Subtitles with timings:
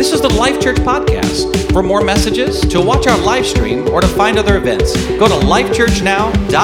[0.00, 1.72] This is the Life Church Podcast.
[1.74, 5.34] For more messages, to watch our live stream, or to find other events, go to
[5.46, 6.54] lifechurchnow.org.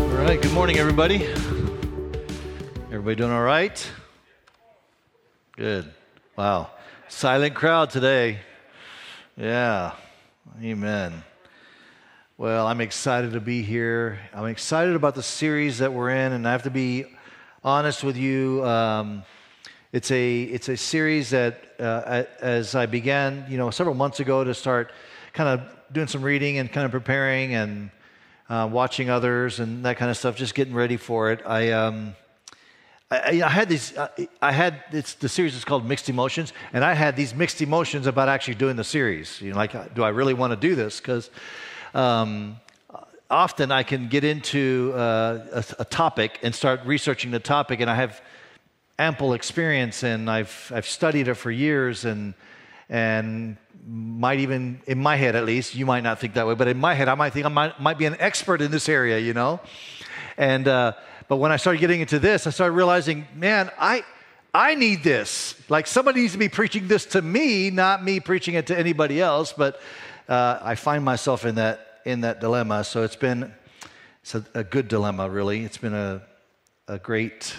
[0.00, 1.26] All right, good morning, everybody.
[2.86, 3.92] Everybody doing all right?
[5.52, 5.92] Good.
[6.34, 6.70] Wow.
[7.08, 8.38] Silent crowd today.
[9.36, 9.92] Yeah.
[10.62, 11.24] Amen.
[12.38, 14.18] Well, I'm excited to be here.
[14.32, 17.04] I'm excited about the series that we're in, and I have to be
[17.62, 18.64] honest with you.
[18.64, 19.24] Um,
[19.96, 24.44] it's a it's a series that, uh, as I began, you know, several months ago,
[24.44, 24.92] to start
[25.32, 25.60] kind of
[25.90, 27.90] doing some reading and kind of preparing and
[28.50, 31.40] uh, watching others and that kind of stuff, just getting ready for it.
[31.46, 31.72] I.
[31.72, 32.14] Um,
[33.08, 33.96] I, I, had these.
[33.96, 34.08] Uh,
[34.42, 38.08] I had it's, the series is called Mixed Emotions, and I had these mixed emotions
[38.08, 39.40] about actually doing the series.
[39.40, 40.98] You know, like, do I really want to do this?
[40.98, 41.30] Because
[41.94, 42.56] um,
[43.30, 47.88] often I can get into uh, a, a, topic and start researching the topic, and
[47.88, 48.20] I have
[48.98, 52.34] ample experience, and I've I've studied it for years, and
[52.88, 53.56] and
[53.88, 56.78] might even in my head at least you might not think that way, but in
[56.78, 59.34] my head I might think I might might be an expert in this area, you
[59.34, 59.60] know,
[60.36, 60.68] and.
[60.68, 60.92] Uh,
[61.28, 64.04] but when I started getting into this, I started realizing, man, I,
[64.54, 65.60] I need this.
[65.68, 69.20] Like somebody needs to be preaching this to me, not me preaching it to anybody
[69.20, 69.52] else.
[69.52, 69.80] But
[70.28, 72.84] uh, I find myself in that, in that dilemma.
[72.84, 73.52] So it's been
[74.22, 75.64] it's a, a good dilemma, really.
[75.64, 76.22] It's been a,
[76.86, 77.54] a great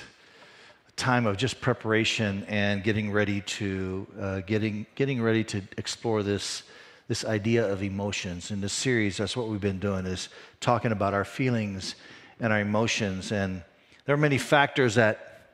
[0.98, 6.64] time of just preparation and getting ready to uh, getting getting ready to explore this
[7.08, 9.18] this idea of emotions in this series.
[9.18, 11.96] That's what we've been doing is talking about our feelings
[12.40, 13.32] and our emotions.
[13.32, 13.64] And
[14.06, 15.52] there are many factors that,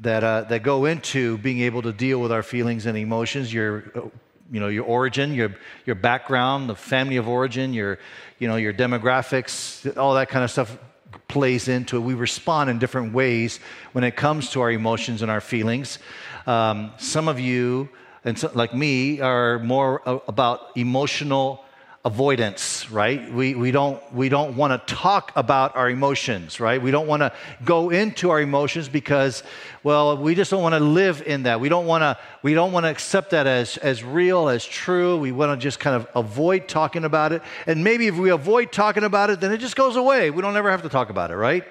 [0.00, 3.52] that, uh, that go into being able to deal with our feelings and emotions.
[3.52, 4.10] Your,
[4.50, 7.98] you know, your origin, your, your background, the family of origin, your,
[8.38, 10.78] you know, your demographics, all that kind of stuff
[11.28, 12.00] plays into it.
[12.00, 13.60] We respond in different ways
[13.92, 15.98] when it comes to our emotions and our feelings.
[16.46, 17.88] Um, some of you,
[18.24, 21.64] and so, like me, are more about emotional
[22.02, 23.30] avoidance, right?
[23.30, 26.80] We, we don't, we don't want to talk about our emotions, right?
[26.80, 29.42] We don't want to go into our emotions because,
[29.82, 31.60] well, we just don't want to live in that.
[31.60, 35.18] We don't want to, we don't want to accept that as, as real, as true.
[35.18, 37.42] We want to just kind of avoid talking about it.
[37.66, 40.30] And maybe if we avoid talking about it, then it just goes away.
[40.30, 41.64] We don't ever have to talk about it, right?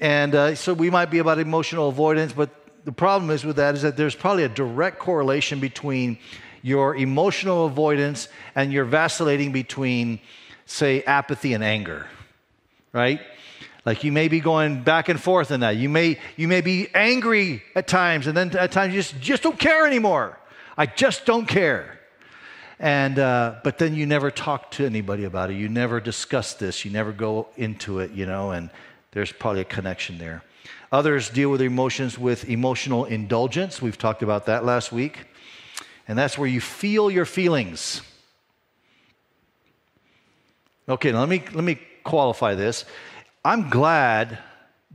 [0.00, 2.50] And uh, so we might be about emotional avoidance, but
[2.84, 6.18] the problem is with that is that there's probably a direct correlation between
[6.66, 10.18] your emotional avoidance and you're vacillating between,
[10.64, 12.08] say, apathy and anger,
[12.92, 13.20] right?
[13.84, 15.76] Like you may be going back and forth in that.
[15.76, 19.42] You may, you may be angry at times, and then at times you just, just
[19.44, 20.40] don't care anymore.
[20.76, 22.00] I just don't care.
[22.80, 25.54] And, uh, but then you never talk to anybody about it.
[25.54, 26.84] You never discuss this.
[26.84, 28.70] You never go into it, you know, and
[29.12, 30.42] there's probably a connection there.
[30.90, 33.80] Others deal with emotions with emotional indulgence.
[33.80, 35.26] We've talked about that last week
[36.08, 38.02] and that's where you feel your feelings.
[40.88, 42.84] Okay, let me, let me qualify this.
[43.44, 44.38] I'm glad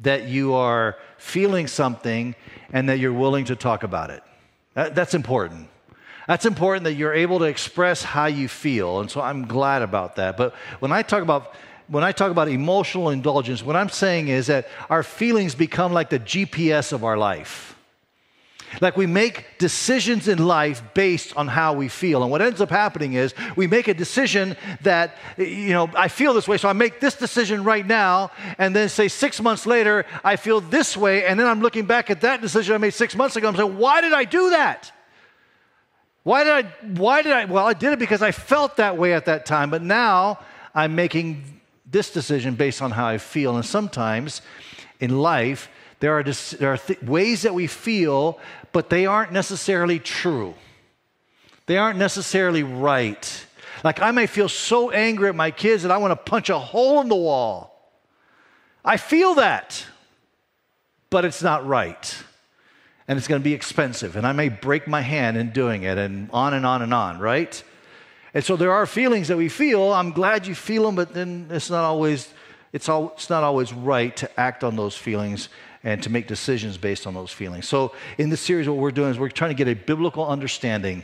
[0.02, 2.36] that you are feeling something
[2.72, 4.24] and that you're willing to talk about it.
[4.74, 5.68] That, that's important.
[6.28, 9.02] That's important that you're able to express how you feel.
[9.02, 10.38] And so I'm glad about that.
[10.38, 11.54] But when I talk about
[11.88, 16.10] when I talk about emotional indulgence, what I'm saying is that our feelings become like
[16.10, 17.76] the GPS of our life.
[18.80, 22.22] Like we make decisions in life based on how we feel.
[22.22, 26.34] And what ends up happening is we make a decision that, you know, I feel
[26.34, 28.32] this way, so I make this decision right now.
[28.58, 31.26] And then say six months later, I feel this way.
[31.26, 33.50] And then I'm looking back at that decision I made six months ago.
[33.50, 34.92] I'm saying, why did I do that?
[36.24, 36.62] Why did I,
[37.00, 39.72] why did I, well, I did it because I felt that way at that time.
[39.72, 40.40] But now
[40.74, 41.44] I'm making
[41.86, 43.56] this decision based on how I feel.
[43.56, 44.42] And sometimes
[45.00, 45.68] in life,
[46.00, 48.40] there are, there are th- ways that we feel,
[48.72, 50.54] but they aren't necessarily true.
[51.66, 53.46] They aren't necessarily right.
[53.84, 56.60] Like I may feel so angry at my kids that I want to punch a
[56.60, 57.72] hole in the wall.
[58.84, 59.86] I feel that,
[61.10, 62.24] but it's not right.
[63.08, 65.98] And it's going to be expensive, and I may break my hand in doing it,
[65.98, 67.62] and on and on and on, right?
[68.34, 69.92] And so there are feelings that we feel.
[69.92, 72.34] I'm glad you feel them, but then it's not always,
[72.72, 75.50] it's, all, it's not always right to act on those feelings
[75.84, 77.68] and to make decisions based on those feelings.
[77.68, 81.04] So, in this series, what we're doing is we're trying to get a biblical understanding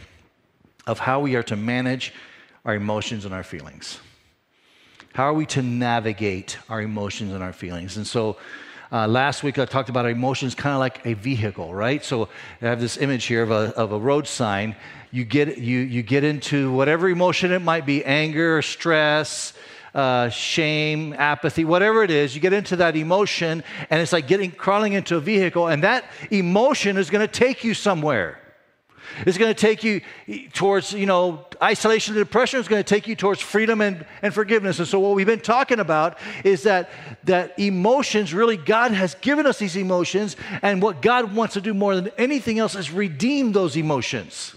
[0.85, 2.13] of how we are to manage
[2.63, 3.99] our emotions and our feelings.
[5.13, 7.97] How are we to navigate our emotions and our feelings?
[7.97, 8.37] And so,
[8.91, 12.03] uh, last week I talked about emotions kind of like a vehicle, right?
[12.05, 12.29] So
[12.61, 14.75] I have this image here of a, of a road sign.
[15.11, 19.53] You get, you, you get into whatever emotion it might be anger, stress,
[19.97, 24.51] uh, shame, apathy, whatever it is, you get into that emotion, and it's like getting
[24.51, 28.39] crawling into a vehicle, and that emotion is going to take you somewhere.
[29.25, 30.01] It's going to take you
[30.53, 32.59] towards, you know, isolation and depression.
[32.59, 34.79] It's going to take you towards freedom and, and forgiveness.
[34.79, 36.89] And so what we've been talking about is that,
[37.23, 40.35] that emotions, really, God has given us these emotions.
[40.61, 44.55] And what God wants to do more than anything else is redeem those emotions.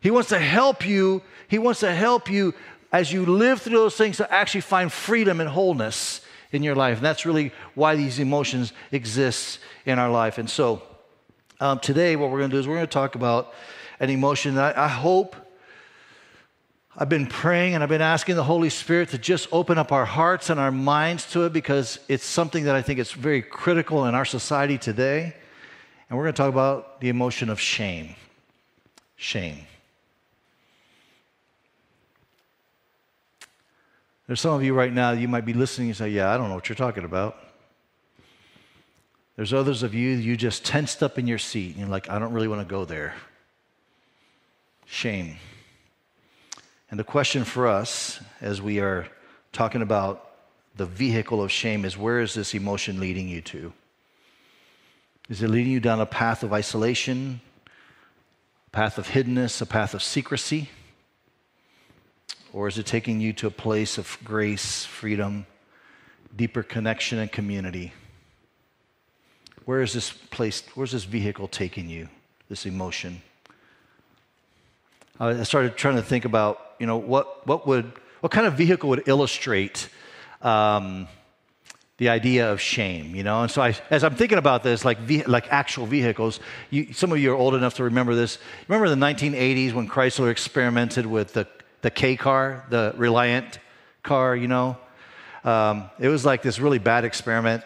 [0.00, 1.22] He wants to help you.
[1.48, 2.54] He wants to help you
[2.94, 6.20] as you live through those things to actually find freedom and wholeness
[6.52, 6.98] in your life.
[6.98, 10.38] And that's really why these emotions exist in our life.
[10.38, 10.80] And so,
[11.58, 13.52] um, today, what we're going to do is we're going to talk about
[13.98, 15.34] an emotion that I, I hope
[16.96, 20.04] I've been praying and I've been asking the Holy Spirit to just open up our
[20.04, 24.06] hearts and our minds to it because it's something that I think is very critical
[24.06, 25.34] in our society today.
[26.08, 28.14] And we're going to talk about the emotion of shame.
[29.16, 29.66] Shame.
[34.26, 36.48] There's some of you right now, you might be listening and say, Yeah, I don't
[36.48, 37.36] know what you're talking about.
[39.36, 42.18] There's others of you, you just tensed up in your seat and you're like, I
[42.18, 43.14] don't really want to go there.
[44.86, 45.36] Shame.
[46.90, 49.08] And the question for us as we are
[49.52, 50.30] talking about
[50.76, 53.72] the vehicle of shame is where is this emotion leading you to?
[55.28, 57.40] Is it leading you down a path of isolation,
[58.68, 60.68] a path of hiddenness, a path of secrecy?
[62.54, 65.44] Or is it taking you to a place of grace, freedom,
[66.34, 67.92] deeper connection, and community?
[69.64, 72.08] where is this place, where's this vehicle taking you,
[72.48, 73.22] this emotion?
[75.18, 78.90] I started trying to think about, you know, what, what would, what kind of vehicle
[78.90, 79.88] would illustrate
[80.42, 81.06] um,
[81.98, 83.42] the idea of shame, you know?
[83.42, 87.12] And so I, as I'm thinking about this, like, ve- like actual vehicles, you, some
[87.12, 88.38] of you are old enough to remember this.
[88.68, 91.46] Remember the 1980s when Chrysler experimented with the,
[91.84, 93.58] the K car, the Reliant
[94.02, 94.78] car, you know?
[95.44, 97.62] Um, it was like this really bad experiment.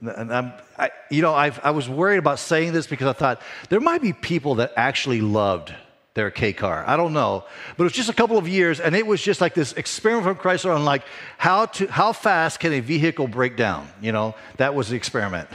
[0.00, 3.40] And I'm, I, you know, I've, i was worried about saying this because I thought
[3.68, 5.72] there might be people that actually loved
[6.14, 6.84] their K car.
[6.86, 7.44] I don't know,
[7.76, 10.24] but it was just a couple of years, and it was just like this experiment
[10.24, 11.02] from Chrysler on like
[11.38, 13.88] how to how fast can a vehicle break down.
[14.00, 15.48] You know, that was the experiment.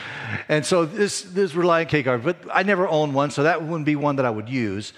[0.48, 3.86] and so this this Reliant K car, but I never owned one, so that wouldn't
[3.86, 4.92] be one that I would use.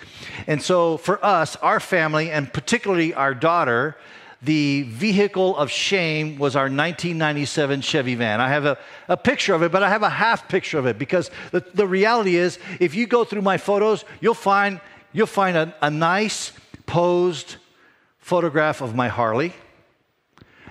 [0.46, 3.96] And so for us, our family, and particularly our daughter
[4.42, 8.40] the vehicle of shame was our 1997 Chevy van.
[8.40, 8.78] I have a,
[9.08, 11.86] a picture of it, but I have a half picture of it because the, the
[11.86, 14.80] reality is, if you go through my photos, you'll find,
[15.16, 16.52] you'll find a, a nice
[16.84, 17.56] posed
[18.18, 19.54] photograph of my Harley.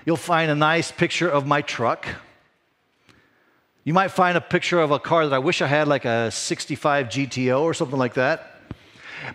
[0.04, 2.06] You'll find a nice picture of my truck.
[3.82, 6.30] You might find a picture of a car that I wish I had, like a
[6.30, 8.52] 65 GTO or something like that.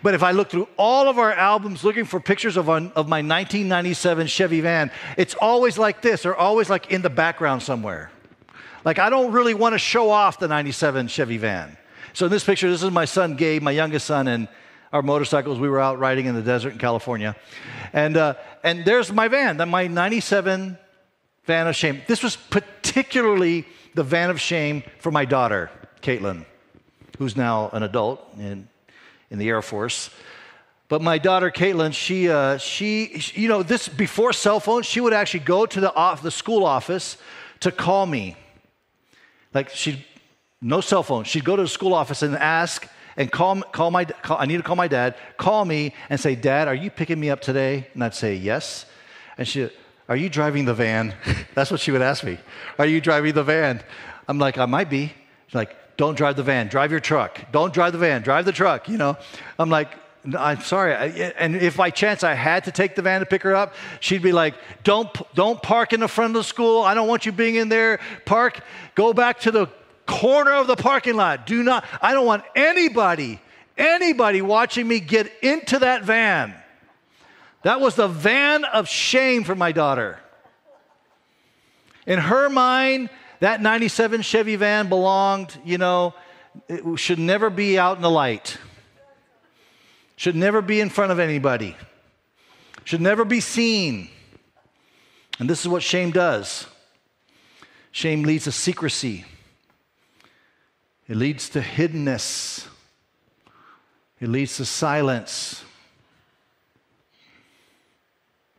[0.02, 3.18] But if I look through all of our albums looking for pictures of, of my
[3.18, 8.10] 1997 Chevy van, it's always like this, or always like in the background somewhere.
[8.82, 11.76] Like I don't really want to show off the 97 Chevy van.
[12.14, 14.48] So in this picture, this is my son Gabe, my youngest son, and
[14.92, 15.58] our motorcycles.
[15.58, 17.34] We were out riding in the desert in California.
[17.92, 20.78] And, uh, and there's my van, my 97
[21.44, 22.02] van of shame.
[22.06, 25.70] This was particularly the van of shame for my daughter,
[26.02, 26.44] Caitlin,
[27.18, 28.68] who's now an adult and
[29.30, 30.10] in the Air Force.
[30.88, 35.14] But my daughter Caitlin, she, uh, she, you know, this before cell phones, she would
[35.14, 37.16] actually go to the, off, the school office
[37.60, 38.36] to call me.
[39.54, 40.04] Like she,
[40.60, 41.24] no cell phone.
[41.24, 44.56] She'd go to the school office and ask and call, call my, call, I need
[44.56, 47.88] to call my dad, call me and say, Dad, are you picking me up today?
[47.94, 48.86] And I'd say, yes.
[49.38, 49.70] And she,
[50.08, 51.14] are you driving the van?
[51.54, 52.38] That's what she would ask me.
[52.78, 53.82] Are you driving the van?
[54.28, 55.12] I'm like, I might be.
[55.46, 57.40] She's like, don't drive the van, drive your truck.
[57.52, 59.16] Don't drive the van, drive the truck, you know.
[59.58, 59.88] I'm like,
[60.38, 60.94] I'm sorry.
[61.36, 64.22] And if by chance I had to take the van to pick her up, she'd
[64.22, 64.54] be like,
[64.84, 66.82] don't, don't park in the front of the school.
[66.82, 67.98] I don't want you being in there.
[68.24, 68.60] Park,
[68.94, 69.66] go back to the
[70.06, 71.46] corner of the parking lot.
[71.46, 73.40] Do not, I don't want anybody,
[73.76, 76.54] anybody watching me get into that van.
[77.62, 80.18] That was the van of shame for my daughter.
[82.06, 86.14] In her mind, that 97 Chevy van belonged, you know,
[86.68, 88.58] it should never be out in the light,
[90.16, 91.76] should never be in front of anybody,
[92.84, 94.08] should never be seen.
[95.38, 96.66] And this is what shame does
[97.92, 99.24] shame leads to secrecy,
[101.08, 102.66] it leads to hiddenness,
[104.20, 105.64] it leads to silence.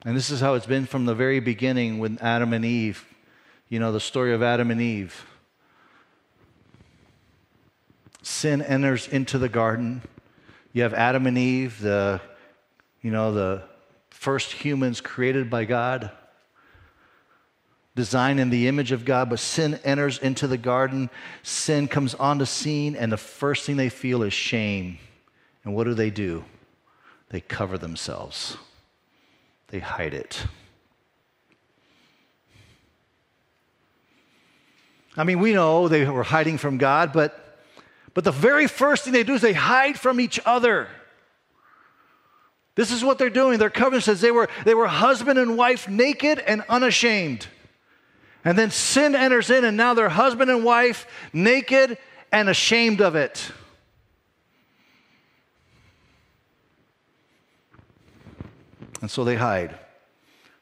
[0.05, 3.07] And this is how it's been from the very beginning with Adam and Eve
[3.73, 5.25] you know, the story of Adam and Eve.
[8.21, 10.03] Sin enters into the garden.
[10.73, 12.21] You have Adam and Eve, the,
[13.01, 13.63] you know, the
[14.11, 16.11] first humans created by God.
[17.95, 21.09] Designed in the image of God, but sin enters into the garden.
[21.43, 24.97] Sin comes on the scene, and the first thing they feel is shame.
[25.63, 26.43] And what do they do?
[27.29, 28.57] They cover themselves,
[29.67, 30.45] they hide it.
[35.15, 37.59] I mean, we know they were hiding from God, but,
[38.15, 40.87] but the very first thing they do is they hide from each other.
[42.75, 43.59] This is what they're doing.
[43.59, 47.47] Their covenant says they were, they were husband and wife, naked and unashamed.
[48.45, 51.97] And then sin enters in, and now they're husband and wife, naked
[52.31, 53.51] and ashamed of it.
[59.01, 59.77] And so they hide.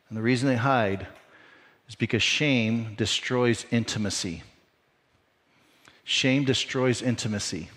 [0.10, 1.08] And the reason they hide
[1.88, 4.44] is because shame destroys intimacy.
[6.04, 7.70] Shame destroys intimacy.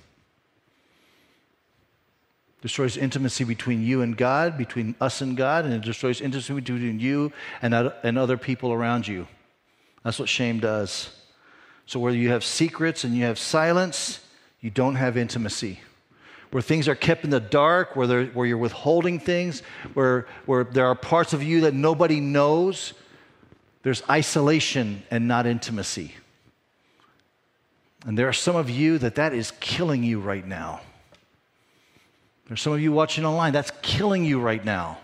[2.62, 6.99] Destroys intimacy between you and God, between us and God, and it destroys intimacy between
[6.99, 9.28] you and, and other people around you.
[10.04, 11.11] That's what shame does.
[11.87, 14.20] So, where you have secrets and you have silence,
[14.61, 15.80] you don't have intimacy.
[16.50, 19.62] Where things are kept in the dark, where, where you're withholding things,
[19.94, 22.92] where, where there are parts of you that nobody knows,
[23.82, 26.14] there's isolation and not intimacy.
[28.06, 30.80] And there are some of you that that is killing you right now.
[32.46, 34.99] There's some of you watching online, that's killing you right now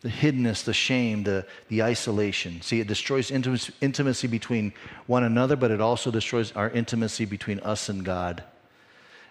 [0.00, 2.62] the hiddenness, the shame, the, the isolation.
[2.62, 4.72] See, it destroys intimacy, between
[5.06, 8.44] one another, but it also destroys our intimacy between us and God.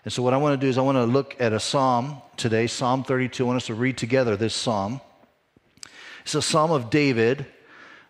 [0.04, 2.22] And so, what I want to do is, I want to look at a psalm
[2.36, 3.44] today, Psalm 32.
[3.44, 5.02] I want us to read together this psalm.
[6.24, 7.46] It's a psalm of David.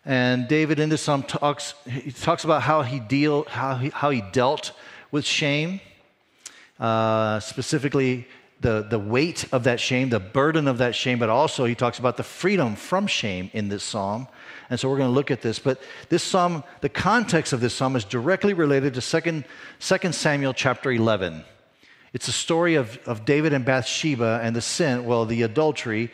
[0.04, 4.10] And David in this psalm talks, he talks about how he, deal, how he, how
[4.10, 4.72] he dealt
[5.12, 5.82] with shame.
[6.80, 8.28] Uh, specifically,
[8.60, 12.00] the, the weight of that shame, the burden of that shame, but also he talks
[12.00, 14.28] about the freedom from shame in this psalm.
[14.70, 15.60] And so we're going to look at this.
[15.60, 19.44] But this psalm, the context of this psalm is directly related to 2,
[19.80, 21.44] 2 Samuel chapter 11.
[22.14, 26.12] It's a story of, of David and Bathsheba and the sin, well, the adultery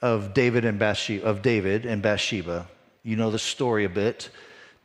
[0.00, 2.66] of David and Bathsheba, of David and Bathsheba.
[3.02, 4.30] You know the story a bit.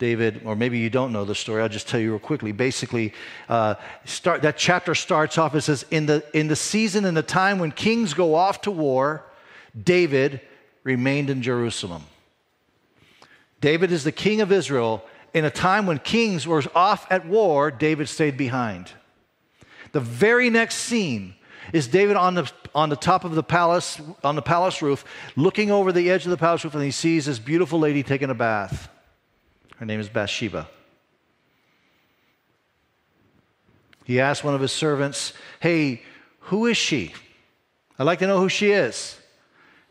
[0.02, 2.52] David, or maybe you don't know the story, I'll just tell you real quickly.
[2.52, 3.14] Basically,
[3.48, 7.22] uh, start, that chapter starts off, it says, in the, in the season and the
[7.22, 9.24] time when kings go off to war,
[9.80, 10.42] David
[10.84, 12.02] remained in Jerusalem.
[13.62, 15.06] David is the king of Israel.
[15.36, 18.92] In a time when kings were off at war, David stayed behind.
[19.92, 21.36] The very next scene
[21.74, 25.06] is David on the, on the top of the palace, on the palace roof,
[25.36, 28.32] looking over the edge of the palace roof, and he sees this beautiful lady taking
[28.32, 28.90] a bath.
[29.82, 30.70] Her name is Bathsheba.
[34.04, 36.04] He asked one of his servants, Hey,
[36.42, 37.16] who is she?
[37.98, 39.18] I'd like to know who she is.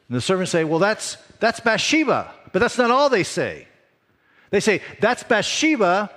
[0.09, 2.33] And the servants say, Well, that's, that's Bathsheba.
[2.53, 3.67] But that's not all they say.
[4.51, 6.09] They say, That's Bathsheba,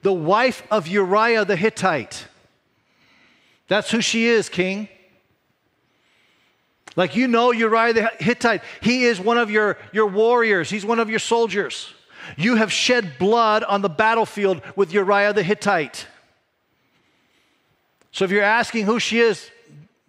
[0.00, 2.26] the wife of Uriah the Hittite.
[3.68, 4.88] That's who she is, king.
[6.96, 10.98] Like you know Uriah the Hittite, he is one of your, your warriors, he's one
[10.98, 11.92] of your soldiers.
[12.36, 16.06] You have shed blood on the battlefield with Uriah the Hittite.
[18.12, 19.50] So if you're asking who she is,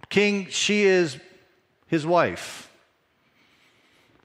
[0.09, 1.17] King, she is
[1.87, 2.71] his wife.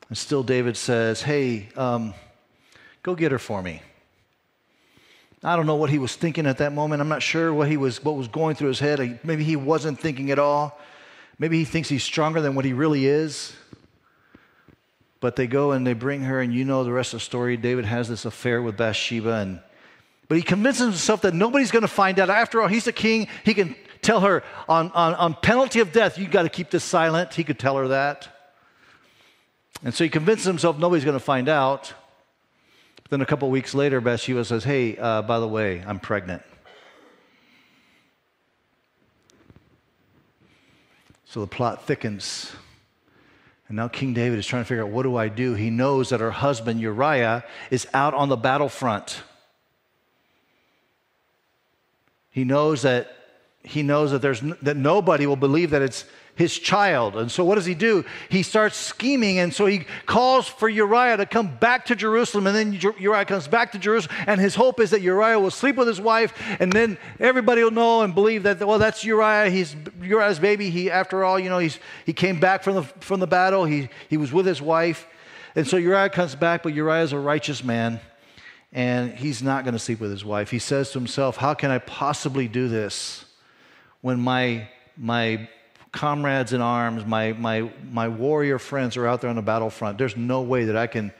[0.09, 2.15] And still, David says, Hey, um,
[3.03, 3.83] go get her for me.
[5.43, 7.00] I don't know what he was thinking at that moment.
[7.00, 9.21] I'm not sure what, he was, what was going through his head.
[9.23, 10.79] Maybe he wasn't thinking at all.
[11.38, 13.55] Maybe he thinks he's stronger than what he really is.
[15.26, 17.56] But they go and they bring her, and you know the rest of the story.
[17.56, 19.59] David has this affair with Bathsheba, and
[20.28, 22.30] but he convinces himself that nobody's going to find out.
[22.30, 23.26] After all, he's the king.
[23.42, 26.85] He can tell her on, on, on penalty of death, you've got to keep this
[26.85, 27.35] silent.
[27.35, 28.28] He could tell her that.
[29.83, 31.92] And so he convinces himself nobody's going to find out.
[33.02, 36.45] But then a couple weeks later, Bathsheba says, Hey, uh, by the way, I'm pregnant.
[41.25, 42.52] So the plot thickens.
[43.69, 45.55] And now King David is trying to figure out what do I do?
[45.55, 49.23] He knows that her husband Uriah is out on the battlefront.
[52.31, 53.13] He knows that
[53.63, 56.05] he knows that there's that nobody will believe that it's
[56.37, 57.16] his child.
[57.16, 58.05] And so what does he do?
[58.28, 62.55] He starts scheming and so he calls for Uriah to come back to Jerusalem and
[62.55, 65.88] then Uriah comes back to Jerusalem and his hope is that Uriah will sleep with
[65.88, 70.38] his wife and then everybody will know and believe that well that's Uriah he's Uriah's
[70.38, 73.64] baby he after all you know he's he came back from the from the battle
[73.64, 75.07] he he was with his wife
[75.55, 77.99] and so Uriah comes back but Uriah is a righteous man
[78.73, 80.50] and he's not going to sleep with his wife.
[80.50, 83.25] He says to himself, How can I possibly do this
[84.02, 85.49] when my, my
[85.93, 89.99] comrades in arms, my, my, my warrior friends are out there on the battlefront?
[89.99, 91.12] There's no way that I can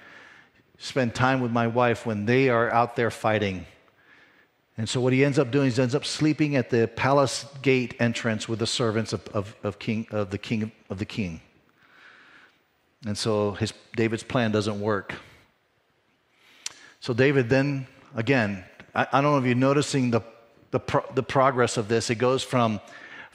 [0.79, 3.67] spend time with my wife when they are out there fighting.
[4.79, 7.95] And so what he ends up doing is ends up sleeping at the palace gate
[7.99, 11.41] entrance with the servants of, of, of, king, of the king of the king.
[13.07, 15.15] And so his, David's plan doesn't work.
[17.01, 20.21] So David then, again, I, I don't know if you're noticing the,
[20.73, 22.11] the, pro, the progress of this.
[22.11, 22.81] It goes from,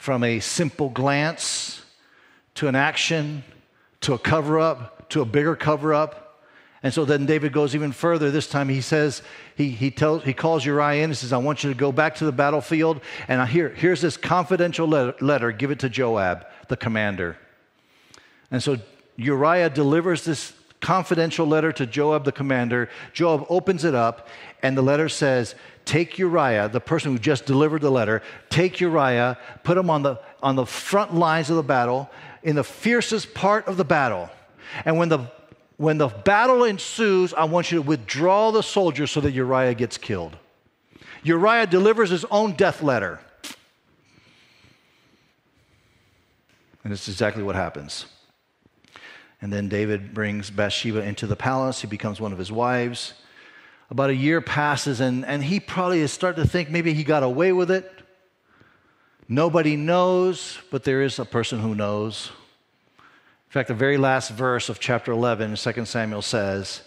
[0.02, 1.80] from a simple glance
[2.56, 3.44] to an action
[4.00, 6.40] to a cover up to a bigger cover up
[6.82, 8.32] and so then David goes even further.
[8.32, 9.22] This time he says,
[9.54, 12.16] he, he, tells, he calls Uriah in and says, I want you to go back
[12.16, 13.00] to the battlefield.
[13.28, 17.36] And here, here's this confidential letter, letter, give it to Joab, the commander.
[18.50, 18.78] And so
[19.14, 22.90] Uriah delivers this confidential letter to Joab, the commander.
[23.12, 24.26] Joab opens it up,
[24.62, 29.38] and the letter says, Take Uriah, the person who just delivered the letter, take Uriah,
[29.64, 32.08] put him on the, on the front lines of the battle,
[32.42, 34.30] in the fiercest part of the battle.
[34.84, 35.30] And when the
[35.82, 39.98] when the battle ensues, I want you to withdraw the soldiers so that Uriah gets
[39.98, 40.36] killed.
[41.24, 43.18] Uriah delivers his own death letter.
[46.84, 48.06] And it's exactly what happens.
[49.40, 51.80] And then David brings Bathsheba into the palace.
[51.80, 53.14] He becomes one of his wives.
[53.92, 57.22] About a year passes, and, and he probably is starting to think maybe he got
[57.22, 57.92] away with it.
[59.28, 62.30] Nobody knows, but there is a person who knows.
[62.98, 66.80] In fact, the very last verse of chapter 11, 2 Samuel says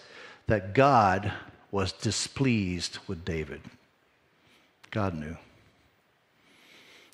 [0.47, 1.31] that God
[1.69, 3.62] was displeased with David.
[4.89, 5.38] God knew.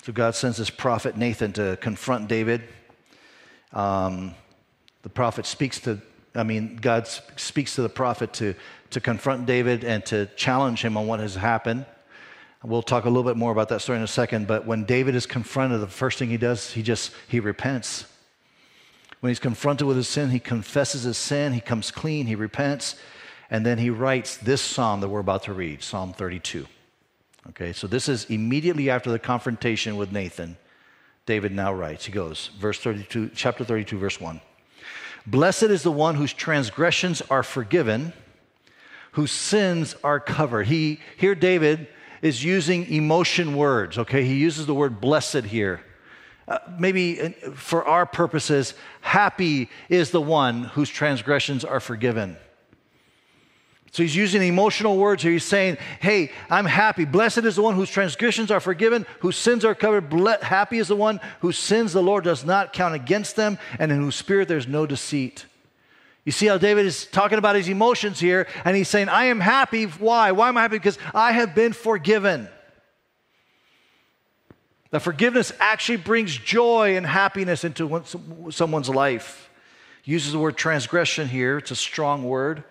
[0.04, 2.62] So God sends this prophet Nathan to confront David.
[3.74, 4.36] Um,
[5.02, 6.00] the prophet speaks to,
[6.34, 8.54] I mean, God speaks to the prophet to,
[8.90, 11.84] to confront David and to challenge him on what has happened.
[12.64, 15.16] We'll talk a little bit more about that story in a second, but when David
[15.16, 18.06] is confronted, the first thing he does, he just, he repents.
[19.18, 22.94] When he's confronted with his sin, he confesses his sin, he comes clean, he repents,
[23.50, 26.66] and then he writes this psalm that we're about to read, Psalm 32.
[27.50, 30.56] Okay, so this is immediately after the confrontation with Nathan.
[31.26, 34.40] David now writes, he goes, verse 32, chapter 32, verse 1.
[35.26, 38.12] Blessed is the one whose transgressions are forgiven,
[39.12, 40.66] whose sins are covered.
[40.66, 41.86] He, here, David
[42.22, 44.24] is using emotion words, okay?
[44.24, 45.82] He uses the word blessed here.
[46.48, 52.36] Uh, maybe uh, for our purposes, happy is the one whose transgressions are forgiven.
[53.92, 55.32] So he's using emotional words here.
[55.32, 57.04] He's saying, Hey, I'm happy.
[57.04, 60.08] Blessed is the one whose transgressions are forgiven, whose sins are covered.
[60.08, 63.92] Ble- happy is the one whose sins the Lord does not count against them, and
[63.92, 65.44] in whose spirit there's no deceit.
[66.24, 69.40] You see how David is talking about his emotions here, and he's saying, I am
[69.40, 69.84] happy.
[69.84, 70.32] Why?
[70.32, 70.78] Why am I happy?
[70.78, 72.48] Because I have been forgiven.
[74.90, 78.02] That forgiveness actually brings joy and happiness into
[78.50, 79.50] someone's life.
[80.04, 81.58] uses the word transgression here.
[81.58, 82.64] It's a strong word,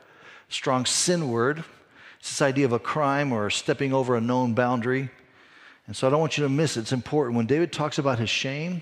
[0.54, 1.64] strong sin word.
[2.20, 5.10] It's this idea of a crime or stepping over a known boundary.
[5.88, 6.82] And so I don't want you to miss it.
[6.82, 7.36] It's important.
[7.36, 8.82] When David talks about his shame,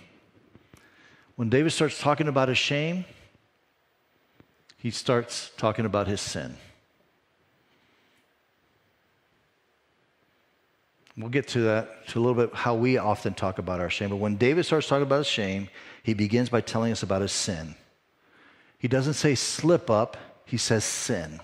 [1.36, 3.06] when David starts talking about his shame,
[4.78, 6.56] he starts talking about his sin.
[11.18, 14.10] We'll get to that, to a little bit how we often talk about our shame.
[14.10, 15.70] But when David starts talking about his shame,
[16.02, 17.76] he begins by telling us about his sin.
[18.78, 21.42] He doesn't say slip up, he says sin.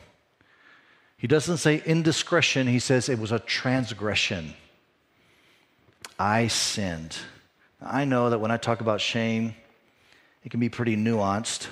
[1.17, 4.53] He doesn't say indiscretion, he says it was a transgression.
[6.19, 7.17] I sinned.
[7.81, 9.55] I know that when I talk about shame,
[10.43, 11.67] it can be pretty nuanced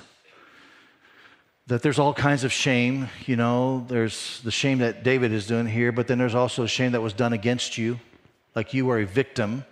[1.66, 3.08] that there's all kinds of shame.
[3.26, 6.92] You know, there's the shame that David is doing here, but then there's also shame
[6.92, 7.98] that was done against you.
[8.54, 9.64] Like you were a victim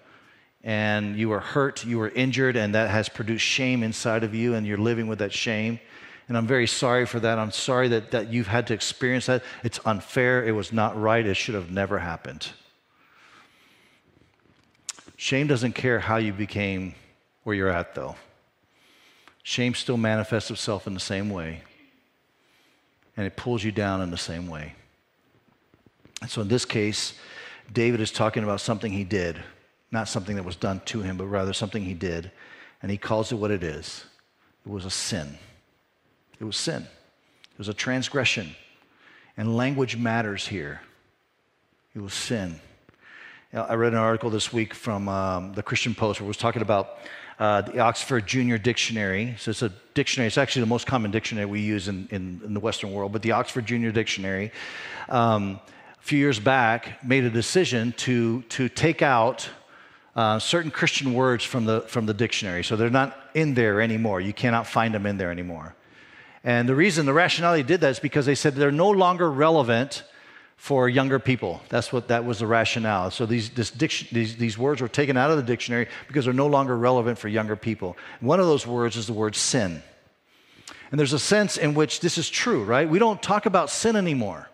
[0.65, 4.55] and you were hurt, you were injured, and that has produced shame inside of you,
[4.55, 5.81] and you're living with that shame.
[6.29, 7.39] And I'm very sorry for that.
[7.39, 9.43] I'm sorry that, that you've had to experience that.
[9.65, 10.45] It's unfair.
[10.45, 11.27] It was not right.
[11.27, 12.49] It should have never happened.
[15.17, 16.95] Shame doesn't care how you became
[17.45, 18.17] where you're at, though.
[19.43, 21.63] Shame still manifests itself in the same way
[23.17, 24.75] and it pulls you down in the same way.
[26.21, 27.15] And so in this case,
[27.73, 29.43] David is talking about something he did,
[29.91, 32.31] not something that was done to him, but rather something he did,
[32.81, 34.05] and he calls it what it is.
[34.65, 35.39] It was a sin.
[36.43, 36.83] It was sin.
[36.83, 38.57] It was a transgression.
[39.37, 40.81] And language matters here.
[41.95, 42.61] It was sin.
[43.55, 46.61] I read an article this week from um, the Christian Post where it was talking
[46.61, 46.99] about
[47.39, 49.37] uh, the Oxford Junior Dictionary.
[49.39, 52.55] So it's a dictionary, it's actually the most common dictionary we use in, in, in
[52.55, 54.51] the Western world, but the Oxford Junior Dictionary,
[55.11, 55.61] um,
[55.97, 59.49] a few years back, made a decision to, to take out
[60.17, 62.65] uh, certain Christian words from the, from the dictionary.
[62.65, 64.21] So they're not in there anymore.
[64.21, 65.77] You cannot find them in there anymore.
[66.45, 69.31] And the reason, the rationale they did that is because they said they're no longer
[69.31, 70.03] relevant
[70.57, 71.61] for younger people.
[71.69, 73.11] That's what that was the rationale.
[73.11, 76.47] So these, diction, these, these words were taken out of the dictionary because they're no
[76.47, 77.97] longer relevant for younger people.
[78.21, 79.83] One of those words is the word sin.
[80.91, 82.89] And there's a sense in which this is true, right?
[82.89, 84.49] We don't talk about sin anymore.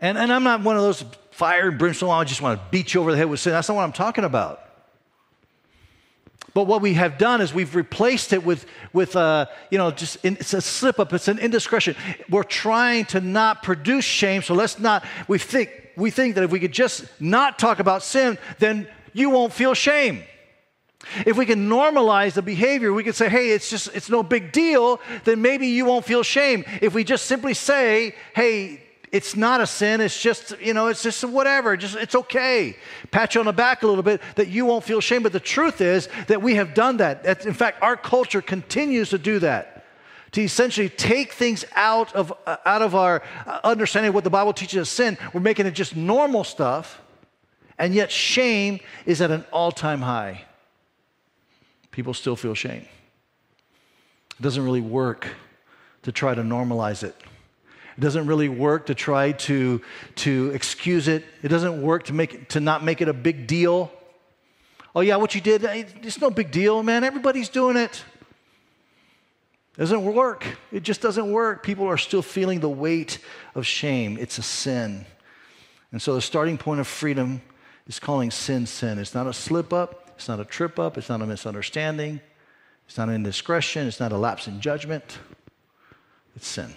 [0.00, 2.94] And, and I'm not one of those fire and brimstone, I just want to beat
[2.94, 3.52] you over the head with sin.
[3.52, 4.60] That's not what I'm talking about.
[6.58, 10.16] But what we have done is we've replaced it with, with uh, you know, just
[10.24, 11.94] in, it's a slip up, it's an indiscretion.
[12.28, 16.50] We're trying to not produce shame, so let's not, we think, we think that if
[16.50, 20.24] we could just not talk about sin, then you won't feel shame.
[21.24, 24.50] If we can normalize the behavior, we can say, hey, it's just, it's no big
[24.50, 26.64] deal, then maybe you won't feel shame.
[26.82, 30.00] If we just simply say, hey, it's not a sin.
[30.00, 31.76] It's just, you know, it's just whatever.
[31.76, 32.76] Just it's okay.
[33.10, 35.22] Pat you on the back a little bit that you won't feel shame.
[35.22, 37.46] But the truth is that we have done that.
[37.46, 39.86] In fact, our culture continues to do that.
[40.32, 44.30] To essentially take things out of, uh, out of our uh, understanding of what the
[44.30, 47.00] Bible teaches as sin, we're making it just normal stuff,
[47.78, 50.44] and yet shame is at an all time high.
[51.90, 52.86] People still feel shame.
[54.38, 55.28] It doesn't really work
[56.02, 57.16] to try to normalize it.
[57.98, 59.82] It doesn't really work to try to,
[60.16, 61.24] to excuse it.
[61.42, 63.90] It doesn't work to, make it, to not make it a big deal.
[64.94, 67.02] Oh, yeah, what you did, it's no big deal, man.
[67.02, 68.04] Everybody's doing it.
[69.76, 70.46] It doesn't work.
[70.70, 71.64] It just doesn't work.
[71.64, 73.18] People are still feeling the weight
[73.56, 74.16] of shame.
[74.20, 75.04] It's a sin.
[75.90, 77.42] And so the starting point of freedom
[77.88, 79.00] is calling sin sin.
[79.00, 82.20] It's not a slip up, it's not a trip up, it's not a misunderstanding,
[82.86, 85.18] it's not an indiscretion, it's not a lapse in judgment.
[86.36, 86.72] It's sin.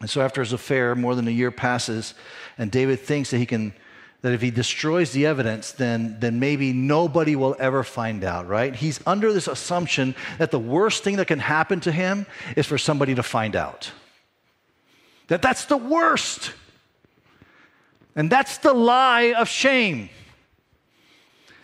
[0.00, 2.14] And so after his affair, more than a year passes,
[2.58, 3.74] and David thinks that he can
[4.22, 8.74] that if he destroys the evidence, then, then maybe nobody will ever find out, right?
[8.74, 12.76] He's under this assumption that the worst thing that can happen to him is for
[12.76, 13.92] somebody to find out.
[15.28, 16.52] That that's the worst.
[18.16, 20.08] And that's the lie of shame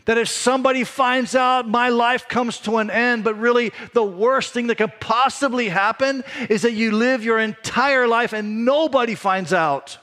[0.04, 4.52] that if somebody finds out my life comes to an end, but really the worst
[4.52, 9.52] thing that could possibly happen is that you live your entire life and nobody finds
[9.52, 9.98] out.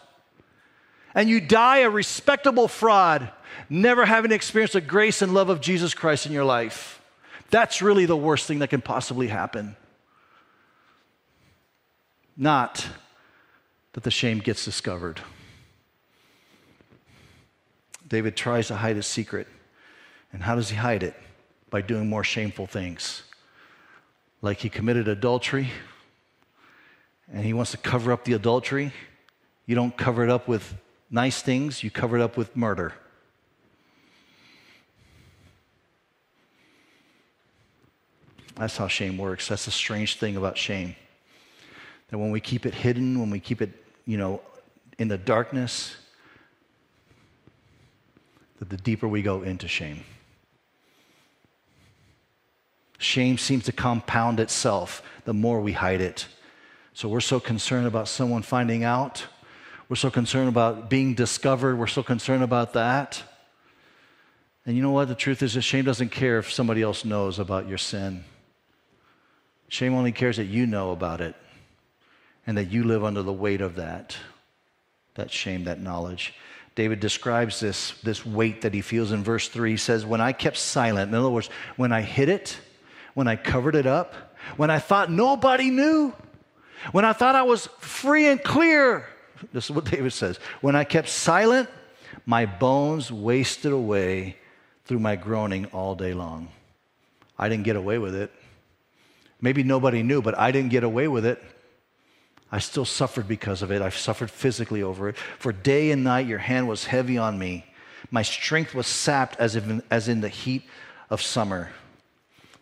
[1.14, 3.32] And you die a respectable fraud,
[3.70, 7.02] never having experienced the grace and love of Jesus Christ in your life.
[7.50, 9.76] That's really the worst thing that can possibly happen.
[12.38, 12.88] Not
[13.94, 15.20] that the shame gets discovered.
[18.08, 19.48] David tries to hide his secret.
[20.32, 21.16] And how does he hide it?
[21.70, 23.24] By doing more shameful things.
[24.42, 25.70] Like he committed adultery
[27.32, 28.94] and he wants to cover up the adultery.
[29.66, 30.76] You don't cover it up with
[31.12, 32.94] nice things, you cover it up with murder.
[38.56, 39.48] That's how shame works.
[39.48, 40.96] That's the strange thing about shame.
[42.10, 43.72] That when we keep it hidden, when we keep it,
[44.06, 44.42] you know,
[44.98, 45.96] in the darkness,
[48.58, 50.04] that the deeper we go into shame.
[53.00, 56.28] Shame seems to compound itself the more we hide it.
[56.94, 59.26] So we're so concerned about someone finding out.
[59.88, 61.78] We're so concerned about being discovered.
[61.78, 63.24] We're so concerned about that.
[64.66, 65.08] And you know what?
[65.08, 68.26] The truth is that shame doesn't care if somebody else knows about your sin.
[69.70, 71.36] Shame only cares that you know about it
[72.46, 74.18] and that you live under the weight of that,
[75.16, 76.34] that shame, that knowledge.
[76.76, 79.72] David describes this, this weight that he feels in verse 3.
[79.72, 82.58] He says, When I kept silent, in other words, when I hid it,
[83.20, 84.14] when I covered it up,
[84.56, 86.14] when I thought nobody knew,
[86.94, 89.10] when I thought I was free and clear.
[89.52, 90.40] This is what David says.
[90.62, 91.68] When I kept silent,
[92.26, 94.38] my bones wasted away
[94.86, 96.48] through my groaning all day long.
[97.38, 98.32] I didn't get away with it.
[99.42, 101.44] Maybe nobody knew, but I didn't get away with it.
[102.54, 103.82] I still suffered because of it.
[103.82, 105.18] I suffered physically over it.
[105.18, 107.66] For day and night, your hand was heavy on me.
[108.12, 110.64] My strength was sapped as, if in, as in the heat
[111.10, 111.72] of summer.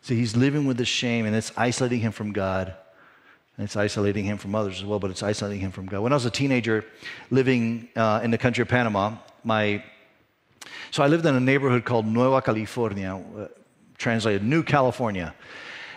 [0.08, 2.74] See, he's living with this shame, and it's isolating him from God.
[3.58, 6.00] And it's isolating him from others as well, but it's isolating him from God.
[6.00, 6.86] When I was a teenager
[7.30, 9.84] living uh, in the country of Panama, my
[10.92, 13.48] so I lived in a neighborhood called Nueva California, uh,
[13.98, 15.36] translated New California,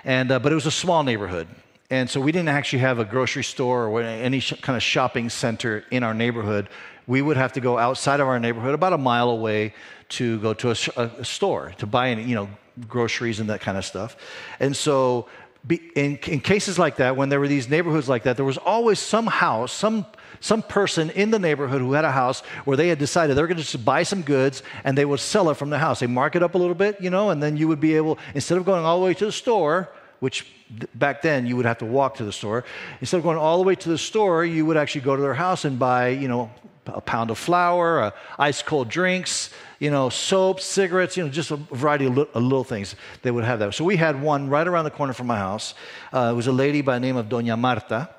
[0.03, 1.47] and uh, but it was a small neighborhood,
[1.89, 5.31] and so we didn't actually have a grocery store or any sh- kind of shopping
[5.31, 6.69] center in our neighborhood.
[7.07, 9.73] We would have to go outside of our neighborhood, about a mile away,
[10.19, 12.49] to go to a, a store to buy any, you know
[12.89, 14.17] groceries and that kind of stuff.
[14.59, 15.29] And so,
[15.67, 18.59] be, in, in cases like that, when there were these neighborhoods like that, there was
[18.59, 20.07] always some house, some
[20.41, 23.59] some person in the neighborhood who had a house where they had decided they're going
[23.59, 26.01] to just buy some goods and they would sell it from the house.
[26.01, 28.19] They mark it up a little bit, you know, and then you would be able,
[28.35, 29.91] instead of going all the way to the store,
[30.21, 30.47] which
[30.95, 32.65] back then you would have to walk to the store.
[33.01, 35.35] Instead of going all the way to the store, you would actually go to their
[35.35, 36.51] house and buy, you know,
[36.95, 41.51] a pound of flour, uh, ice cold drinks, you know, soap, cigarettes, you know, just
[41.51, 42.95] a variety of, li- little things.
[43.23, 43.75] They would have that.
[43.75, 45.75] So we had one right around the corner from my house.
[46.13, 48.11] Uh, it was a lady by the name of Doña Marta.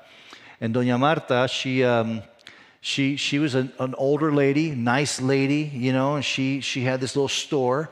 [0.60, 2.22] And Doña Marta, she, um,
[2.80, 7.00] she, she was an, an, older lady, nice lady, you know, and she, she had
[7.00, 7.90] this little store.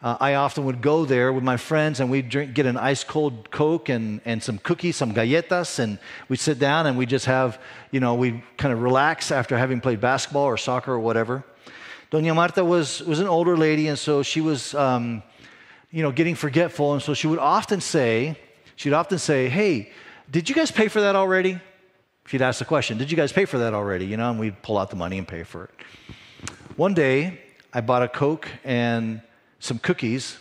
[0.00, 3.02] Uh, I often would go there with my friends and we'd drink, get an ice
[3.02, 7.26] cold Coke and, and some cookies, some galletas, and we'd sit down and we'd just
[7.26, 11.42] have, you know, we'd kind of relax after having played basketball or soccer or whatever.
[12.12, 15.22] Doña Marta was, was an older lady, and so she was, um,
[15.90, 18.38] you know, getting forgetful, and so she would often say,
[18.76, 19.90] she'd often say, hey,
[20.30, 21.60] did you guys pay for that already?
[22.26, 24.06] She'd ask the question, did you guys pay for that already?
[24.06, 25.70] You know, and we'd pull out the money and pay for it.
[26.76, 27.40] One day,
[27.72, 29.22] I bought a Coke and
[29.58, 30.38] some cookies,